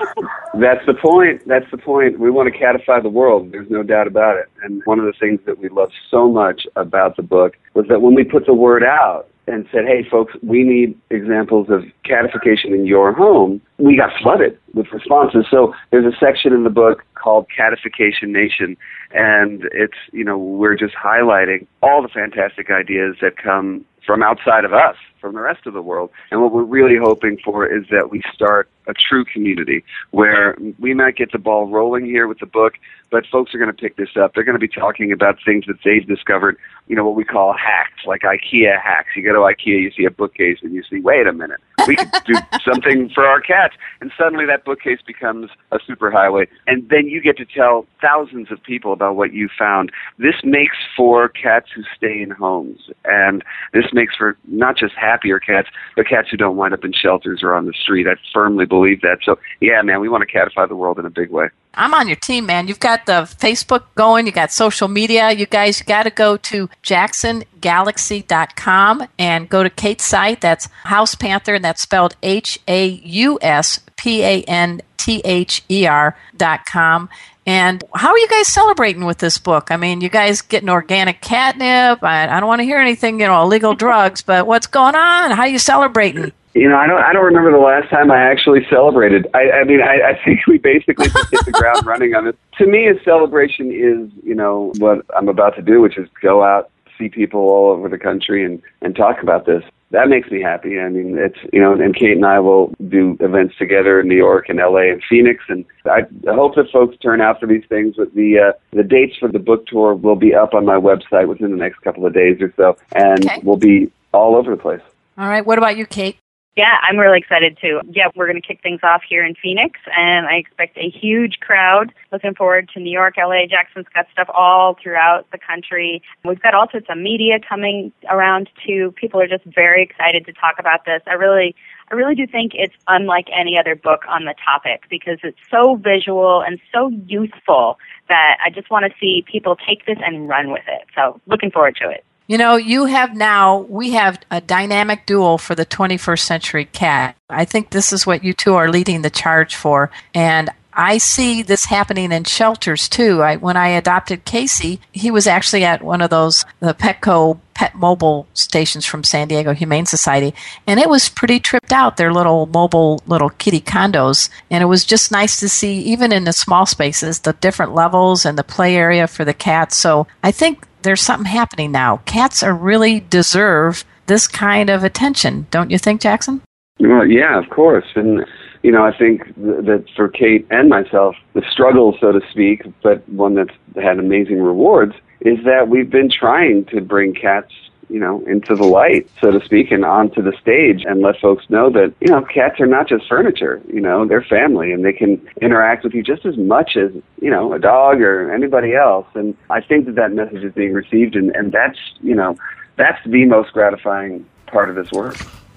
That's 0.60 0.84
the 0.86 0.94
point. 0.94 1.42
That's 1.46 1.70
the 1.70 1.78
point. 1.78 2.18
We 2.18 2.30
want 2.30 2.52
to 2.52 2.58
catify 2.58 3.02
the 3.02 3.08
world. 3.08 3.52
There's 3.52 3.70
no 3.70 3.82
doubt 3.82 4.06
about 4.06 4.36
it. 4.36 4.46
And 4.62 4.82
one 4.84 4.98
of 4.98 5.04
the 5.04 5.12
things 5.18 5.40
that 5.46 5.58
we 5.58 5.68
love 5.68 5.90
so 6.10 6.28
much 6.28 6.66
about 6.76 7.16
the 7.16 7.22
book 7.22 7.56
was 7.74 7.86
that 7.88 8.00
when 8.00 8.14
we 8.14 8.24
put 8.24 8.46
the 8.46 8.54
word 8.54 8.82
out 8.82 9.28
and 9.48 9.66
said, 9.70 9.84
hey, 9.86 10.04
folks, 10.10 10.34
we 10.42 10.64
need 10.64 10.98
examples 11.10 11.68
of 11.70 11.84
catification 12.04 12.72
in 12.74 12.84
your 12.84 13.12
home, 13.12 13.60
we 13.78 13.96
got 13.96 14.10
flooded 14.20 14.58
with 14.74 14.86
responses. 14.92 15.46
So 15.50 15.72
there's 15.90 16.12
a 16.12 16.16
section 16.18 16.52
in 16.52 16.64
the 16.64 16.70
book 16.70 17.04
called 17.14 17.46
Catification 17.56 18.32
Nation. 18.32 18.76
And 19.12 19.62
it's, 19.72 19.94
you 20.12 20.24
know, 20.24 20.36
we're 20.36 20.76
just 20.76 20.94
highlighting 20.94 21.66
all 21.82 22.02
the 22.02 22.08
fantastic 22.08 22.70
ideas 22.70 23.16
that 23.20 23.36
come 23.36 23.84
from 24.04 24.22
outside 24.22 24.64
of 24.64 24.72
us, 24.72 24.96
from 25.20 25.34
the 25.34 25.40
rest 25.40 25.66
of 25.66 25.74
the 25.74 25.82
world. 25.82 26.10
And 26.30 26.40
what 26.40 26.52
we're 26.52 26.64
really 26.64 26.96
hoping 26.96 27.38
for 27.44 27.66
is 27.66 27.84
that 27.90 28.10
we 28.10 28.22
start 28.32 28.68
a 28.86 28.94
true 28.94 29.24
community 29.24 29.84
where 30.10 30.56
we 30.78 30.94
might 30.94 31.16
get 31.16 31.32
the 31.32 31.38
ball 31.38 31.66
rolling 31.66 32.04
here 32.04 32.26
with 32.26 32.38
the 32.38 32.46
book, 32.46 32.74
but 33.10 33.24
folks 33.30 33.54
are 33.54 33.58
going 33.58 33.70
to 33.70 33.76
pick 33.76 33.96
this 33.96 34.16
up. 34.20 34.34
They're 34.34 34.44
going 34.44 34.58
to 34.58 34.66
be 34.66 34.68
talking 34.68 35.12
about 35.12 35.38
things 35.44 35.64
that 35.66 35.78
they've 35.84 36.06
discovered, 36.06 36.56
you 36.88 36.96
know, 36.96 37.04
what 37.04 37.14
we 37.14 37.24
call 37.24 37.52
hacks, 37.52 38.04
like 38.06 38.22
IKEA 38.22 38.80
hacks. 38.80 39.08
You 39.16 39.22
go 39.22 39.32
to 39.32 39.38
IKEA, 39.40 39.82
you 39.82 39.90
see 39.96 40.04
a 40.04 40.10
bookcase, 40.10 40.58
and 40.62 40.72
you 40.72 40.82
see, 40.88 41.00
wait 41.00 41.26
a 41.26 41.32
minute, 41.32 41.60
we 41.86 41.96
could 41.96 42.10
do 42.24 42.34
something 42.64 43.08
for 43.10 43.26
our 43.26 43.40
cats. 43.40 43.74
And 44.00 44.10
suddenly 44.18 44.46
that 44.46 44.64
bookcase 44.64 45.00
becomes 45.06 45.50
a 45.72 45.78
superhighway. 45.78 46.48
And 46.66 46.88
then 46.88 47.06
you 47.06 47.20
get 47.20 47.36
to 47.38 47.44
tell 47.44 47.86
thousands 48.00 48.50
of 48.50 48.62
people 48.62 48.92
about 48.92 49.16
what 49.16 49.32
you 49.32 49.48
found. 49.56 49.92
This 50.18 50.36
makes 50.44 50.76
for 50.96 51.28
cats 51.28 51.68
who 51.74 51.82
stay 51.96 52.20
in 52.22 52.30
homes. 52.30 52.90
And 53.04 53.44
this 53.72 53.86
makes 53.92 54.16
for 54.16 54.36
not 54.48 54.76
just 54.76 54.94
happier 54.94 55.38
cats, 55.38 55.68
but 55.96 56.08
cats 56.08 56.28
who 56.30 56.36
don't 56.36 56.56
wind 56.56 56.74
up 56.74 56.84
in 56.84 56.92
shelters 56.92 57.40
or 57.42 57.54
on 57.54 57.66
the 57.66 57.72
street. 57.72 58.06
I 58.08 58.16
firmly 58.32 58.66
believe 58.66 58.75
that. 59.02 59.18
So, 59.24 59.38
yeah, 59.60 59.82
man, 59.82 60.00
we 60.00 60.08
want 60.08 60.28
to 60.28 60.38
catify 60.38 60.68
the 60.68 60.74
world 60.76 60.98
in 60.98 61.06
a 61.06 61.10
big 61.10 61.30
way. 61.30 61.48
I'm 61.74 61.94
on 61.94 62.06
your 62.06 62.16
team, 62.16 62.46
man. 62.46 62.68
You've 62.68 62.80
got 62.80 63.04
the 63.06 63.28
Facebook 63.38 63.84
going, 63.94 64.26
you 64.26 64.32
got 64.32 64.50
social 64.50 64.88
media. 64.88 65.30
You 65.32 65.46
guys 65.46 65.82
got 65.82 66.04
to 66.04 66.10
go 66.10 66.38
to 66.38 66.68
jacksongalaxy.com 66.82 69.08
and 69.18 69.48
go 69.48 69.62
to 69.62 69.70
Kate's 69.70 70.04
site. 70.04 70.40
That's 70.40 70.66
House 70.84 71.14
Panther, 71.14 71.54
and 71.54 71.64
that's 71.64 71.82
spelled 71.82 72.16
H 72.22 72.58
A 72.66 72.86
U 72.86 73.38
S 73.42 73.80
P 73.96 74.22
A 74.22 74.42
N 74.42 74.80
T 74.96 75.20
H 75.24 75.62
E 75.70 75.86
R 75.86 76.16
dot 76.36 76.66
com. 76.66 77.08
And 77.46 77.84
how 77.94 78.10
are 78.10 78.18
you 78.18 78.28
guys 78.28 78.48
celebrating 78.48 79.04
with 79.04 79.18
this 79.18 79.38
book? 79.38 79.70
I 79.70 79.76
mean, 79.76 80.00
you 80.00 80.08
guys 80.08 80.42
getting 80.42 80.68
organic 80.68 81.20
catnip. 81.20 82.02
I, 82.02 82.26
I 82.26 82.40
don't 82.40 82.48
want 82.48 82.58
to 82.58 82.64
hear 82.64 82.78
anything, 82.78 83.20
you 83.20 83.26
know, 83.26 83.40
illegal 83.42 83.74
drugs, 83.74 84.22
but 84.22 84.48
what's 84.48 84.66
going 84.66 84.96
on? 84.96 85.30
How 85.30 85.42
are 85.42 85.48
you 85.48 85.60
celebrating? 85.60 86.32
You 86.56 86.70
know, 86.70 86.78
I 86.78 86.86
don't. 86.86 87.02
I 87.02 87.12
don't 87.12 87.24
remember 87.26 87.52
the 87.52 87.58
last 87.58 87.90
time 87.90 88.10
I 88.10 88.18
actually 88.18 88.66
celebrated. 88.70 89.26
I, 89.34 89.60
I 89.60 89.64
mean, 89.64 89.82
I, 89.82 90.12
I 90.12 90.24
think 90.24 90.46
we 90.46 90.56
basically 90.56 91.08
just 91.10 91.30
hit 91.30 91.44
the 91.44 91.52
ground 91.52 91.82
running 91.84 92.14
on 92.14 92.26
it. 92.26 92.38
To 92.56 92.66
me, 92.66 92.88
a 92.88 92.94
celebration 93.04 93.70
is, 93.70 94.10
you 94.24 94.34
know, 94.34 94.72
what 94.78 95.04
I'm 95.14 95.28
about 95.28 95.54
to 95.56 95.62
do, 95.62 95.82
which 95.82 95.98
is 95.98 96.08
go 96.22 96.42
out, 96.42 96.70
see 96.96 97.10
people 97.10 97.40
all 97.40 97.72
over 97.72 97.90
the 97.90 97.98
country, 97.98 98.42
and 98.42 98.62
and 98.80 98.96
talk 98.96 99.22
about 99.22 99.44
this. 99.44 99.64
That 99.90 100.08
makes 100.08 100.30
me 100.30 100.40
happy. 100.40 100.80
I 100.80 100.88
mean, 100.88 101.18
it's 101.18 101.36
you 101.52 101.60
know, 101.60 101.74
and 101.74 101.94
Kate 101.94 102.16
and 102.16 102.24
I 102.24 102.40
will 102.40 102.74
do 102.88 103.18
events 103.20 103.54
together 103.58 104.00
in 104.00 104.08
New 104.08 104.16
York 104.16 104.48
and 104.48 104.58
L.A. 104.58 104.90
and 104.90 105.02
Phoenix, 105.10 105.44
and 105.50 105.62
I, 105.84 106.06
I 106.26 106.34
hope 106.34 106.54
that 106.54 106.70
folks 106.72 106.96
turn 107.02 107.20
out 107.20 107.38
for 107.38 107.46
these 107.46 107.64
things. 107.68 107.96
But 107.98 108.14
the 108.14 108.38
uh, 108.38 108.52
the 108.72 108.82
dates 108.82 109.18
for 109.18 109.28
the 109.30 109.38
book 109.38 109.66
tour 109.66 109.94
will 109.94 110.16
be 110.16 110.34
up 110.34 110.54
on 110.54 110.64
my 110.64 110.76
website 110.76 111.28
within 111.28 111.50
the 111.50 111.58
next 111.58 111.82
couple 111.82 112.06
of 112.06 112.14
days 112.14 112.40
or 112.40 112.50
so, 112.56 112.78
and 112.94 113.26
okay. 113.26 113.40
we'll 113.42 113.58
be 113.58 113.92
all 114.14 114.36
over 114.36 114.50
the 114.50 114.62
place. 114.62 114.80
All 115.18 115.28
right. 115.28 115.44
What 115.44 115.58
about 115.58 115.76
you, 115.76 115.84
Kate? 115.84 116.16
Yeah, 116.56 116.78
I'm 116.88 116.96
really 116.96 117.18
excited 117.18 117.58
too. 117.60 117.82
Yeah, 117.90 118.08
we're 118.14 118.26
going 118.26 118.40
to 118.40 118.46
kick 118.46 118.62
things 118.62 118.80
off 118.82 119.02
here 119.06 119.22
in 119.22 119.34
Phoenix, 119.34 119.78
and 119.94 120.26
I 120.26 120.36
expect 120.36 120.78
a 120.78 120.88
huge 120.88 121.38
crowd. 121.40 121.92
Looking 122.12 122.34
forward 122.34 122.70
to 122.72 122.80
New 122.80 122.90
York, 122.90 123.16
LA. 123.18 123.44
Jackson's 123.46 123.84
got 123.94 124.06
stuff 124.10 124.30
all 124.32 124.74
throughout 124.82 125.30
the 125.32 125.38
country. 125.38 126.02
We've 126.24 126.40
got 126.40 126.54
all 126.54 126.66
sorts 126.70 126.86
of 126.88 126.96
media 126.96 127.38
coming 127.46 127.92
around 128.10 128.48
too. 128.66 128.94
People 128.96 129.20
are 129.20 129.28
just 129.28 129.44
very 129.44 129.82
excited 129.82 130.24
to 130.24 130.32
talk 130.32 130.54
about 130.58 130.86
this. 130.86 131.02
I 131.06 131.12
really, 131.12 131.54
I 131.90 131.94
really 131.94 132.14
do 132.14 132.26
think 132.26 132.52
it's 132.54 132.74
unlike 132.88 133.26
any 133.38 133.58
other 133.58 133.76
book 133.76 134.04
on 134.08 134.24
the 134.24 134.34
topic 134.42 134.84
because 134.88 135.18
it's 135.22 135.38
so 135.50 135.76
visual 135.76 136.40
and 136.40 136.58
so 136.72 136.88
youthful 137.06 137.78
that 138.08 138.38
I 138.42 138.48
just 138.48 138.70
want 138.70 138.86
to 138.86 138.98
see 138.98 139.26
people 139.30 139.56
take 139.56 139.84
this 139.84 139.98
and 140.02 140.26
run 140.26 140.50
with 140.52 140.64
it. 140.68 140.86
So, 140.94 141.20
looking 141.26 141.50
forward 141.50 141.76
to 141.82 141.90
it. 141.90 142.02
You 142.26 142.38
know, 142.38 142.56
you 142.56 142.86
have 142.86 143.14
now, 143.14 143.58
we 143.58 143.92
have 143.92 144.18
a 144.30 144.40
dynamic 144.40 145.06
duel 145.06 145.38
for 145.38 145.54
the 145.54 145.66
21st 145.66 146.20
century 146.20 146.64
cat. 146.64 147.16
I 147.30 147.44
think 147.44 147.70
this 147.70 147.92
is 147.92 148.06
what 148.06 148.24
you 148.24 148.32
two 148.32 148.54
are 148.54 148.68
leading 148.68 149.02
the 149.02 149.10
charge 149.10 149.54
for. 149.54 149.90
And 150.12 150.50
I 150.76 150.98
see 150.98 151.42
this 151.42 151.64
happening 151.64 152.12
in 152.12 152.24
shelters 152.24 152.88
too. 152.88 153.22
I, 153.22 153.36
when 153.36 153.56
I 153.56 153.68
adopted 153.68 154.26
Casey, 154.26 154.80
he 154.92 155.10
was 155.10 155.26
actually 155.26 155.64
at 155.64 155.82
one 155.82 156.02
of 156.02 156.10
those 156.10 156.44
the 156.60 156.74
Petco 156.74 157.38
pet 157.54 157.74
mobile 157.74 158.26
stations 158.34 158.84
from 158.84 159.02
San 159.02 159.28
Diego 159.28 159.54
Humane 159.54 159.86
Society, 159.86 160.34
and 160.66 160.78
it 160.78 160.90
was 160.90 161.08
pretty 161.08 161.40
tripped 161.40 161.72
out. 161.72 161.96
Their 161.96 162.12
little 162.12 162.44
mobile 162.44 163.02
little 163.06 163.30
kitty 163.30 163.62
condos, 163.62 164.28
and 164.50 164.60
it 164.62 164.66
was 164.66 164.84
just 164.84 165.10
nice 165.10 165.40
to 165.40 165.48
see, 165.48 165.78
even 165.80 166.12
in 166.12 166.24
the 166.24 166.34
small 166.34 166.66
spaces, 166.66 167.20
the 167.20 167.32
different 167.32 167.74
levels 167.74 168.26
and 168.26 168.36
the 168.36 168.44
play 168.44 168.76
area 168.76 169.06
for 169.06 169.24
the 169.24 169.32
cats. 169.32 169.76
So 169.76 170.06
I 170.22 170.30
think 170.30 170.66
there's 170.86 171.02
something 171.02 171.26
happening 171.30 171.72
now. 171.72 171.98
Cats 172.06 172.42
are 172.42 172.54
really 172.54 173.00
deserve 173.00 173.84
this 174.06 174.26
kind 174.28 174.70
of 174.70 174.84
attention, 174.84 175.46
don't 175.50 175.70
you 175.70 175.78
think, 175.78 176.00
Jackson? 176.00 176.40
Well, 176.78 177.06
yeah, 177.06 177.38
of 177.38 177.50
course, 177.50 177.86
and 177.94 178.24
you 178.62 178.72
know, 178.72 178.84
I 178.84 178.96
think 178.96 179.24
th- 179.36 179.64
that 179.66 179.84
for 179.94 180.08
Kate 180.08 180.46
and 180.50 180.68
myself, 180.68 181.14
the 181.34 181.42
struggle, 181.50 181.96
so 182.00 182.12
to 182.12 182.20
speak, 182.30 182.62
but 182.82 183.08
one 183.08 183.34
that's 183.34 183.54
had 183.76 183.98
amazing 183.98 184.40
rewards, 184.42 184.94
is 185.20 185.38
that 185.44 185.68
we've 185.68 185.90
been 185.90 186.10
trying 186.10 186.64
to 186.66 186.80
bring 186.80 187.14
cats, 187.14 187.52
you 187.88 187.98
know, 187.98 188.24
into 188.26 188.54
the 188.54 188.64
light, 188.64 189.08
so 189.20 189.30
to 189.30 189.44
speak, 189.44 189.70
and 189.70 189.84
onto 189.84 190.22
the 190.22 190.32
stage 190.40 190.84
and 190.86 191.00
let 191.02 191.18
folks 191.20 191.48
know 191.48 191.70
that, 191.70 191.94
you 192.00 192.08
know, 192.08 192.22
cats 192.22 192.60
are 192.60 192.66
not 192.66 192.88
just 192.88 193.08
furniture, 193.08 193.60
you 193.72 193.80
know, 193.80 194.06
they're 194.06 194.22
family 194.22 194.72
and 194.72 194.84
they 194.84 194.92
can 194.92 195.24
interact 195.40 195.84
with 195.84 195.94
you 195.94 196.02
just 196.02 196.26
as 196.26 196.36
much 196.36 196.76
as, 196.76 196.90
you 197.20 197.30
know, 197.30 197.52
a 197.52 197.58
dog 197.58 198.00
or 198.00 198.32
anybody 198.32 198.74
else. 198.74 199.06
And 199.14 199.36
I 199.50 199.60
think 199.60 199.86
that 199.86 199.94
that 199.94 200.12
message 200.12 200.44
is 200.44 200.52
being 200.52 200.72
received 200.72 201.16
and, 201.16 201.34
and 201.36 201.52
that's, 201.52 201.78
you 202.00 202.14
know, 202.14 202.36
that's 202.76 202.98
the 203.06 203.24
most 203.24 203.52
gratifying 203.52 204.26
part 204.46 204.68
of 204.68 204.76
this 204.76 204.90
work. 204.92 205.16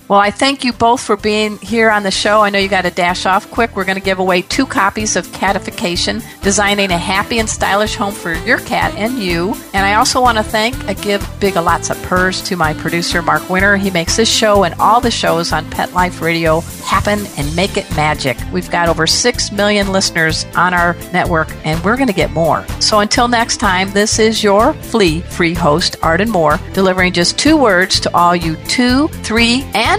Well, 0.10 0.20
I 0.20 0.32
thank 0.32 0.64
you 0.64 0.74
both 0.74 1.04
for 1.04 1.16
being 1.16 1.60
here 1.60 1.92
on 1.92 2.02
the 2.02 2.10
show. 2.10 2.42
I 2.42 2.50
know 2.50 2.58
you 2.58 2.68
got 2.68 2.82
to 2.82 2.90
dash 2.90 3.28
off 3.28 3.52
quick. 3.52 3.76
We're 3.76 3.86
going 3.86 4.00
to 4.00 4.04
give 4.04 4.18
away 4.18 4.42
two 4.42 4.66
copies 4.66 5.16
of 5.16 5.32
Catification, 5.34 6.24
Designing 6.42 6.90
a 6.90 6.98
Happy 6.98 7.38
and 7.38 7.48
Stylish 7.48 7.96
Home 7.98 8.16
for 8.16 8.34
Your 8.34 8.58
Cat 8.58 8.96
and 8.96 9.20
You. 9.20 9.54
And 9.72 9.86
I 9.86 9.94
also 9.94 10.20
want 10.20 10.40
to 10.40 10.44
thank 10.44 10.76
a 10.88 10.96
give 10.96 11.24
big 11.40 11.58
lots 11.58 11.92
of 11.92 12.02
purrs 12.02 12.42
to 12.46 12.56
my 12.56 12.74
producer, 12.74 13.22
Mark 13.22 13.48
Winter. 13.52 13.78
He 13.78 13.92
makes 13.92 14.18
this 14.18 14.28
show 14.28 14.64
and 14.64 14.74
all 14.80 15.00
the 15.00 15.12
shows 15.12 15.54
on 15.54 15.70
Pet 15.70 15.94
Life 15.94 16.22
Radio 16.22 16.62
happen 16.84 17.20
and 17.38 17.56
make 17.56 17.78
it 17.78 17.88
magic. 17.96 18.36
We've 18.52 18.72
got 18.72 18.90
over 18.90 19.06
6 19.06 19.52
million 19.52 19.92
listeners 19.92 20.48
on 20.56 20.74
our 20.74 20.96
network, 21.14 21.50
and 21.64 21.84
we're 21.84 21.98
going 21.98 22.08
to 22.08 22.14
get 22.14 22.32
more. 22.32 22.66
So 22.80 23.02
until 23.02 23.28
next 23.28 23.58
time, 23.58 23.92
this 23.92 24.18
is 24.18 24.44
your 24.44 24.74
flea 24.74 25.22
free 25.22 25.54
host, 25.54 25.98
Arden 26.02 26.32
Moore, 26.32 26.60
delivering 26.74 27.14
just 27.14 27.38
two 27.38 27.56
words 27.56 28.00
to 28.00 28.16
all 28.16 28.36
you 28.36 28.56
two, 28.66 29.08
three, 29.10 29.64
and 29.76 29.99